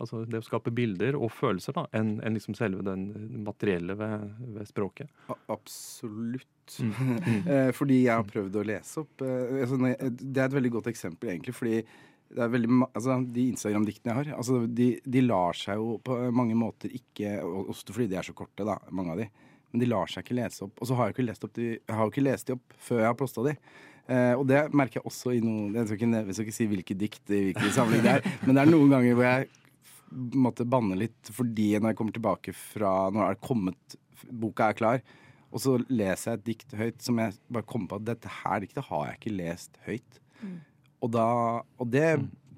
[0.00, 3.10] Altså det å skape bilder og følelser da, enn en liksom selve den
[3.44, 5.10] materielle ved, ved språket.
[5.52, 6.48] Absolutt.
[6.78, 7.16] Mm.
[7.50, 10.90] Eh, fordi jeg har prøvd å lese opp eh, altså, Det er et veldig godt
[10.92, 11.54] eksempel, egentlig.
[11.56, 11.80] Fordi
[12.30, 16.16] det er veldig, altså, de Instagram-diktene jeg har, altså, de, de lar seg jo på
[16.36, 19.26] mange måter ikke Også fordi de er så korte, da, mange av de.
[19.70, 20.74] Men de lar seg ikke lese opp.
[20.80, 23.02] Og så har jeg ikke opp de, jeg har jo ikke lest de opp før
[23.02, 23.54] jeg har posta de.
[24.10, 26.68] Eh, og det merker jeg også i noen Jeg skal ikke, jeg skal ikke si
[26.72, 29.50] hvilke dikt i hvilken samling det er, men det er noen ganger hvor jeg
[30.34, 35.04] måtte banne litt fordi når jeg kommer tilbake fra Når er kommet Boka er klar.
[35.50, 38.60] Og så leser jeg et dikt høyt som jeg bare kommer på at dette her
[38.62, 40.18] diktet har jeg ikke lest høyt.
[41.00, 41.28] Og, da,
[41.80, 42.04] og det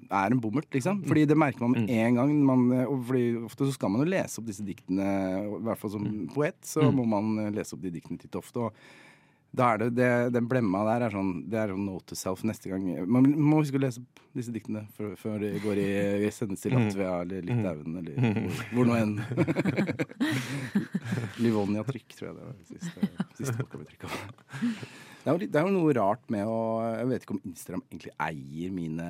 [0.09, 1.03] er en bommert, liksom.
[1.07, 2.33] Fordi det merker man med en gang.
[2.45, 5.07] Man, og fordi ofte så skal man jo lese opp disse diktene,
[5.45, 6.95] i hvert fall som poet, så Mm.
[6.99, 8.59] må man eh, lese opp de diktene titt og ofte.
[8.67, 8.73] Og
[9.53, 12.41] da er det, det Den blemma der er sånn Det er sånn note to self
[12.43, 12.87] neste gang.
[13.05, 17.19] Man må huske å lese opp disse diktene før, de går i sendes til Latvia
[17.21, 19.13] eller Litauen eller hvor, hvor nå enn.
[21.43, 22.97] Livonia Trykk, tror jeg det var siste,
[23.37, 24.07] siste boka vi trykka.
[25.23, 27.83] Det er, jo, det er jo noe rart med å Jeg vet ikke om Instagram
[27.87, 29.05] egentlig eier mine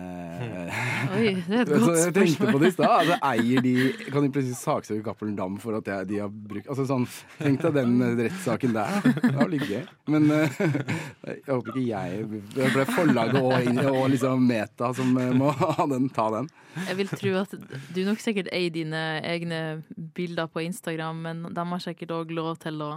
[1.16, 2.60] Oi, det er et godt godt jeg tenkte på spørsmål.
[2.62, 2.92] det i stad.
[3.00, 3.74] Altså, eier de
[4.14, 7.08] Kan de plutselig saksøke Cappelen Dam for at jeg, de har brukt Altså sånn
[7.40, 9.00] Tenk deg den eh, rettssaken der.
[9.24, 9.82] Det var litt gøy.
[10.14, 10.60] Men uh,
[11.32, 15.88] jeg håper ikke jeg Det ble forlaget og, og liksom Meta som eh, må ha
[15.90, 16.50] den, ta den.
[16.90, 17.56] Jeg vil tro at
[17.96, 19.64] du nok sikkert eier dine egne
[20.14, 22.92] bilder på Instagram, men de har sikkert òg lov til å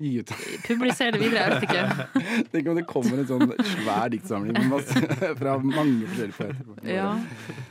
[0.00, 0.30] Gi ut.
[0.64, 1.42] publisere det videre.
[1.44, 2.20] Jeg vet ikke.
[2.52, 5.00] Tenk om det kommer en sånn svær diktsamling masse,
[5.40, 6.86] fra mange forskjellige poeter.
[6.88, 7.10] Ja,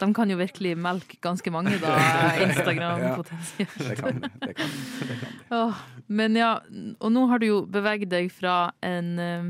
[0.01, 1.95] De kan jo virkelig melke ganske mange, da,
[2.45, 3.77] Instagram-potensielt.
[3.79, 3.87] Kan.
[3.89, 4.29] Det kan de.
[4.45, 5.39] Det kan de.
[5.57, 5.79] Åh,
[6.19, 6.51] men ja,
[6.99, 9.49] og nå har du jo beveget deg fra en, eh,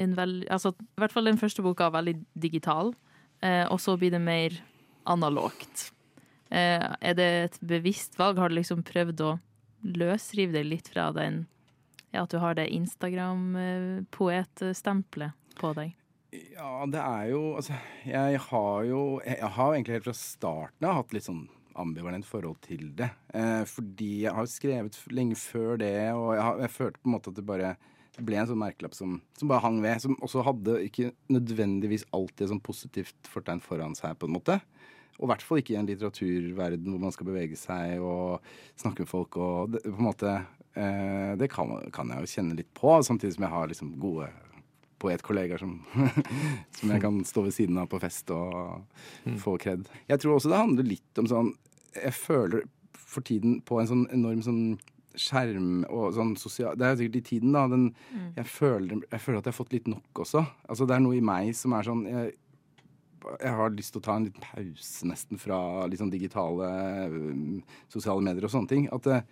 [0.00, 2.94] en veldig Altså i hvert fall den første boka veldig digital,
[3.44, 4.56] eh, og så blir det mer
[5.04, 5.90] analogt.
[6.48, 8.40] Eh, er det et bevisst valg?
[8.40, 9.34] Har du liksom prøvd å
[9.84, 11.44] løsrive deg litt fra den
[12.16, 15.88] ja, at du har det Instagram-poetstempelet på deg?
[16.56, 17.72] Ja, det er jo Altså,
[18.04, 22.58] jeg har jo Jeg har egentlig helt fra starten av hatt litt sånn ambivalent forhold
[22.64, 23.10] til det.
[23.36, 27.12] Eh, fordi jeg har skrevet lenge før det, og jeg, har, jeg følte på en
[27.12, 27.76] måte at det bare
[28.16, 30.00] det ble en sånn merkelapp som, som bare hang ved.
[30.00, 34.56] Som også hadde ikke nødvendigvis alltid et sånn positivt fortegn foran seg, på en måte.
[35.16, 38.44] Og i hvert fall ikke i en litteraturverden hvor man skal bevege seg og
[38.80, 39.36] snakke med folk.
[39.36, 40.32] og det, på en måte,
[40.76, 44.26] Det kan, kan jeg jo kjenne litt på, samtidig som jeg har liksom gode
[45.00, 45.78] poetkollegaer som,
[46.78, 48.84] som jeg kan stå ved siden av på fest og
[49.42, 49.88] få kred.
[50.10, 51.54] Jeg tror også det handler litt om sånn
[51.96, 52.66] Jeg føler
[52.96, 54.62] for tiden på en sånn enorm sånn
[55.16, 57.64] skjerm og sånn sosial Det er jo sikkert i tiden, da.
[57.72, 57.86] Den,
[58.36, 60.42] jeg, føler, jeg føler at jeg har fått litt nok også.
[60.68, 62.34] Altså Det er noe i meg som er sånn jeg,
[63.40, 65.58] jeg har lyst til å ta en liten pause nesten fra
[65.98, 66.68] sånn digitale
[67.92, 68.84] sosiale medier og sånne ting.
[68.94, 69.22] At det,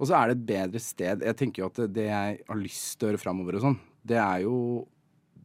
[0.00, 1.26] og så er det et bedre sted.
[1.28, 3.78] Jeg tenker jo at det, jeg har lyst til å gjøre framover og sånn,
[4.08, 4.56] det er jo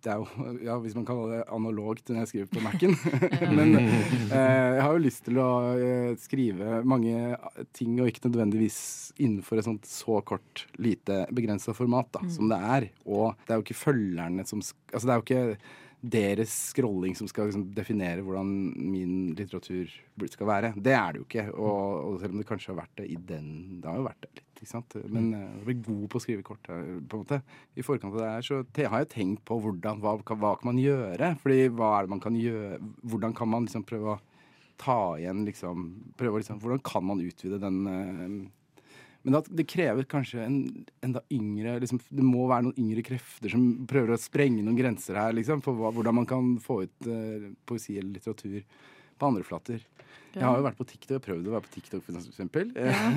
[0.06, 2.96] det er jo, ja, Hvis man kaller det analogt når jeg skriver på Mac-en.
[3.58, 7.16] Men eh, jeg har jo lyst til å eh, skrive mange
[7.76, 8.80] ting, og ikke nødvendigvis
[9.18, 12.92] innenfor et sånt så kort, lite begrensa format da, som det er.
[13.08, 15.74] Og det er jo ikke følgerne som Altså det er jo ikke
[16.06, 19.90] deres scrolling som skal liksom definere hvordan min litteratur
[20.32, 20.74] skal være.
[20.78, 21.48] Det er det jo ikke.
[21.56, 21.80] Og,
[22.12, 23.48] og selv om det kanskje har vært det i den
[23.82, 24.96] Det har jo vært det litt, ikke sant.
[25.12, 27.42] Men jeg å bli god på å skrive kort på en måte.
[27.76, 30.82] I forkant av det her så har jeg tenkt på hvordan, hva, hva kan man
[30.82, 31.36] gjøre?
[31.44, 32.80] Fordi hva er det man kan gjøre?
[33.04, 34.22] Hvordan kan man liksom prøve å
[34.82, 35.88] ta igjen liksom,
[36.20, 38.38] prøve liksom Hvordan kan man utvide den eh,
[39.26, 40.58] men at det krever kanskje en
[41.02, 45.18] enda yngre liksom, Det må være noen yngre krefter som prøver å sprenge noen grenser
[45.18, 48.60] her, liksom, for hva, hvordan man kan få ut uh, poesi eller litteratur
[49.20, 49.84] på andre flater.
[50.36, 52.72] Jeg har jo vært på TikTok, og prøvd å være på TikTok for eksempel.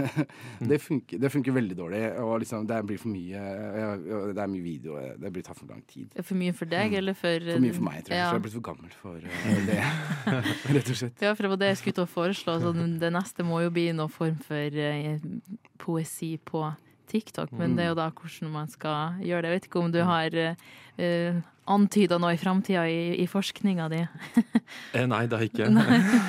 [0.70, 3.42] det, funker, det funker veldig dårlig, og liksom, det blir for mye
[4.06, 6.14] Det er mye video, det blir tatt for lang tid.
[6.20, 8.22] For mye for deg, eller for For mye for meg, tror jeg.
[8.22, 8.28] Ja.
[8.28, 9.80] Så jeg er blitt for gammel for eh, det,
[10.78, 11.24] rett og slett.
[11.26, 12.58] Ja, for det var det jeg skulle til å foreslå.
[12.62, 15.18] Så det neste må jo bli noen form for eh,
[15.82, 16.68] poesi på
[17.10, 17.50] TikTok.
[17.58, 19.50] Men det er jo da hvordan man skal gjøre det.
[19.50, 24.02] Jeg vet ikke om du har uh, antyda noe i framtida i, i forskninga di.
[24.92, 25.68] Eh, nei, det er ikke.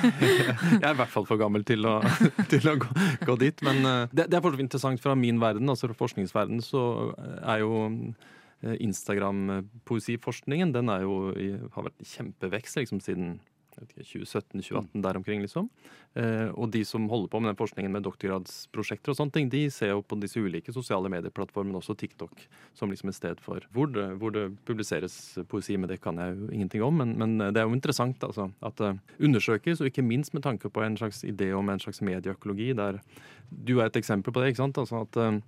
[0.20, 1.98] jeg er i hvert fall for gammel til å,
[2.52, 2.90] til å gå,
[3.28, 3.62] gå dit.
[3.66, 6.82] Men eh, det, det er fortsatt interessant fra min verden, altså fra forskningsverden, så
[7.40, 11.20] er jo eh, Instagram-poesiforskningen den er jo
[11.76, 13.38] har vært kjempevekst liksom, siden
[13.78, 15.68] 2017-2018, der omkring, liksom.
[16.18, 19.62] Eh, og de som holder på med den forskningen med doktorgradsprosjekter og sånne ting, de
[19.72, 22.44] ser jo på disse ulike sosiale medieplattformene, også TikTok,
[22.74, 25.16] som liksom et sted for hvor det, hvor det publiseres
[25.50, 25.78] poesi.
[25.78, 27.00] Men det kan jeg jo ingenting om.
[27.02, 30.70] Men, men det er jo interessant altså, at det undersøkes, og ikke minst med tanke
[30.70, 33.00] på en slags idé om en slags medieøkologi, der
[33.50, 34.52] du er et eksempel på det.
[34.52, 34.78] ikke sant?
[34.78, 35.40] Altså at eh,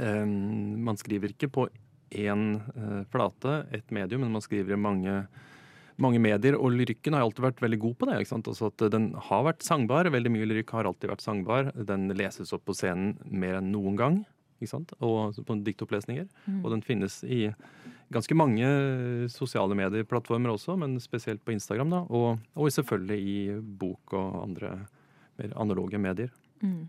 [0.00, 1.68] eh, man skriver ikke på
[2.12, 2.44] én
[2.76, 5.26] eh, flate, ett medium, men man skriver i mange
[6.02, 8.18] mange medier, og lyrikken har alltid vært veldig god på det.
[8.20, 8.50] ikke sant?
[8.50, 10.10] Også at Den har vært sangbar.
[10.10, 11.72] Veldig mye lyrikk har alltid vært sangbar.
[11.88, 14.22] Den leses opp på scenen mer enn noen gang.
[14.60, 14.94] ikke sant?
[15.00, 16.28] Og på diktopplesninger.
[16.62, 17.48] Og den finnes i
[18.12, 18.66] ganske mange
[19.32, 21.90] sosiale medieplattformer også, men spesielt på Instagram.
[21.90, 24.74] da, Og, og selvfølgelig i bok og andre
[25.38, 26.30] mer analoge medier.
[26.62, 26.88] Mm.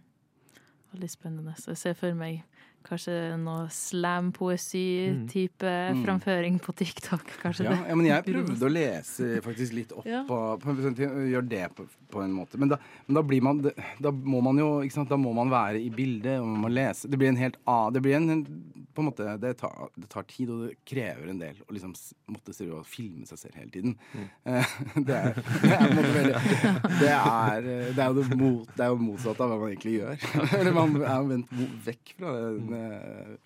[0.93, 1.55] Veldig spennende.
[1.57, 2.43] Så jeg ser for meg
[2.86, 6.03] kanskje noe slam-poesi-type Mm.
[6.05, 7.23] framføring på TikTok.
[7.41, 7.88] Kanskje Ja, det.
[7.89, 10.23] ja, men jeg prøvde å lese faktisk litt opp Ja.
[10.27, 12.57] på, på, Gjøre det på, på en måte.
[12.59, 12.77] Men da,
[13.07, 15.89] men da blir man Da må man jo ikke sant, Da må man være i
[15.89, 17.07] bildet, og man må lese.
[17.09, 17.89] Det blir en helt A.
[17.91, 18.45] Det blir en, en
[18.93, 21.93] på en måte det tar, det tar tid, og det krever en del å liksom
[22.29, 23.95] måtte se og filme seg selv hele tiden.
[24.13, 24.27] Mm.
[25.07, 26.38] det, er, det er på en måte veldig
[26.99, 27.61] Det er,
[27.95, 30.13] det er jo det, mot, det er jo motsatt av hva man egentlig gjør.
[30.59, 31.49] Eller man er vendt
[31.88, 32.53] vekk fra eh,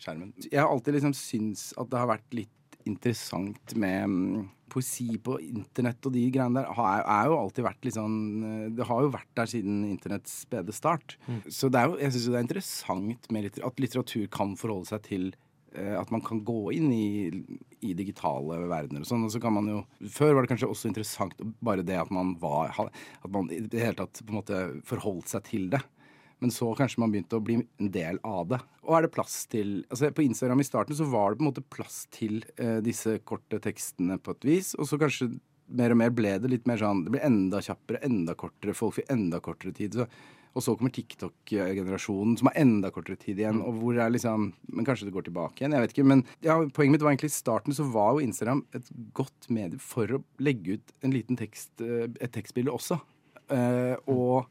[0.01, 0.33] skjermen.
[0.47, 2.53] Jeg har alltid liksom syntes at det har vært litt
[2.87, 7.87] interessant med mm, poesi på internett og de greiene der, har, er jo alltid vært
[7.87, 11.17] litt sånn eh, Det har jo vært der siden internetts spede start.
[11.47, 14.91] Så det er jo, jeg syns det er interessant med litter at litteratur kan forholde
[14.91, 15.27] seg til
[15.73, 17.07] eh, at man kan gå inn i,
[17.83, 19.27] i digitale verdener og sånn.
[19.27, 22.35] Og så kan man jo Før var det kanskje også interessant bare det at man
[22.41, 25.83] var At man i det hele tatt på en måte forholdt seg til det.
[26.43, 28.59] Men så kanskje man begynte å bli en del av det.
[28.85, 31.49] Og er det plass til altså På Instagram i starten så var det på en
[31.49, 34.73] måte plass til eh, disse korte tekstene på et vis.
[34.77, 35.31] Og så kanskje
[35.67, 38.77] mer og mer ble det litt mer sånn Det ble enda kjappere, enda kortere.
[38.77, 39.97] Folk fikk enda kortere tid.
[39.97, 40.07] Så,
[40.57, 43.59] og så kommer TikTok-generasjonen, som har enda kortere tid igjen.
[43.61, 45.75] Og hvor det er liksom Men kanskje det går tilbake igjen.
[45.75, 46.09] Jeg vet ikke.
[46.13, 49.81] Men ja, poenget mitt var egentlig i starten så var jo Instagram et godt medie
[49.81, 53.01] for å legge ut en liten tekst, eh, et tekstbilde også.
[53.53, 54.47] Eh, og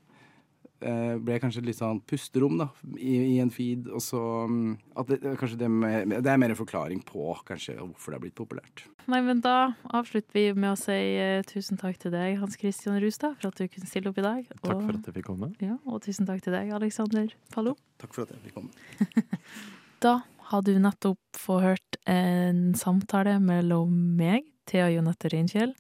[0.81, 2.67] ble kanskje litt sånn pusterom da,
[2.97, 3.89] i, i en feed.
[3.89, 4.21] Og så
[4.51, 8.19] mm, at det, kanskje det, med, det er mer en forklaring på kanskje hvorfor det
[8.19, 8.85] er blitt populært.
[9.07, 12.99] Nei, men da avslutter vi med å si eh, tusen takk til deg, Hans Christian
[13.03, 14.53] Rustad, for at du kunne stille opp i dag.
[14.61, 15.53] Takk for at jeg fikk komme.
[15.63, 17.77] Ja, og tusen takk til deg, Alexander Fallo.
[18.03, 18.75] Takk for at jeg fikk komme.
[20.05, 20.19] Da
[20.51, 25.73] har du nettopp fått hørt en samtale mellom meg, Thea Jonette Reinkjell,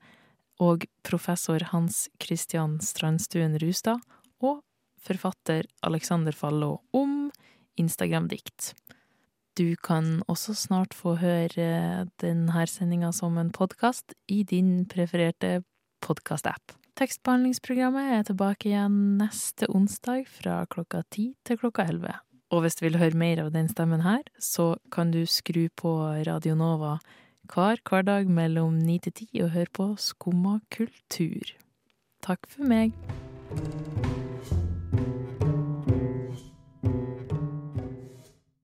[0.62, 4.00] og professor Hans Christian Strandstuen Rustad,
[4.40, 4.62] og
[5.06, 7.30] forfatter Alexander Fallo om
[7.80, 8.74] Instagram-dikt.
[9.56, 15.62] Du kan også snart få høre denne sendinga som en podkast i din prefererte
[16.04, 16.74] podkast-app.
[16.96, 22.14] Tekstbehandlingsprogrammet er tilbake igjen neste onsdag fra klokka ti til klokka elleve.
[22.52, 25.92] Og hvis du vil høre mer av den stemmen her, så kan du skru på
[26.28, 26.98] Radio Nova
[27.52, 31.56] hver hverdag mellom ni til ti og høre på Skumma kultur.
[32.26, 32.92] Takk for meg.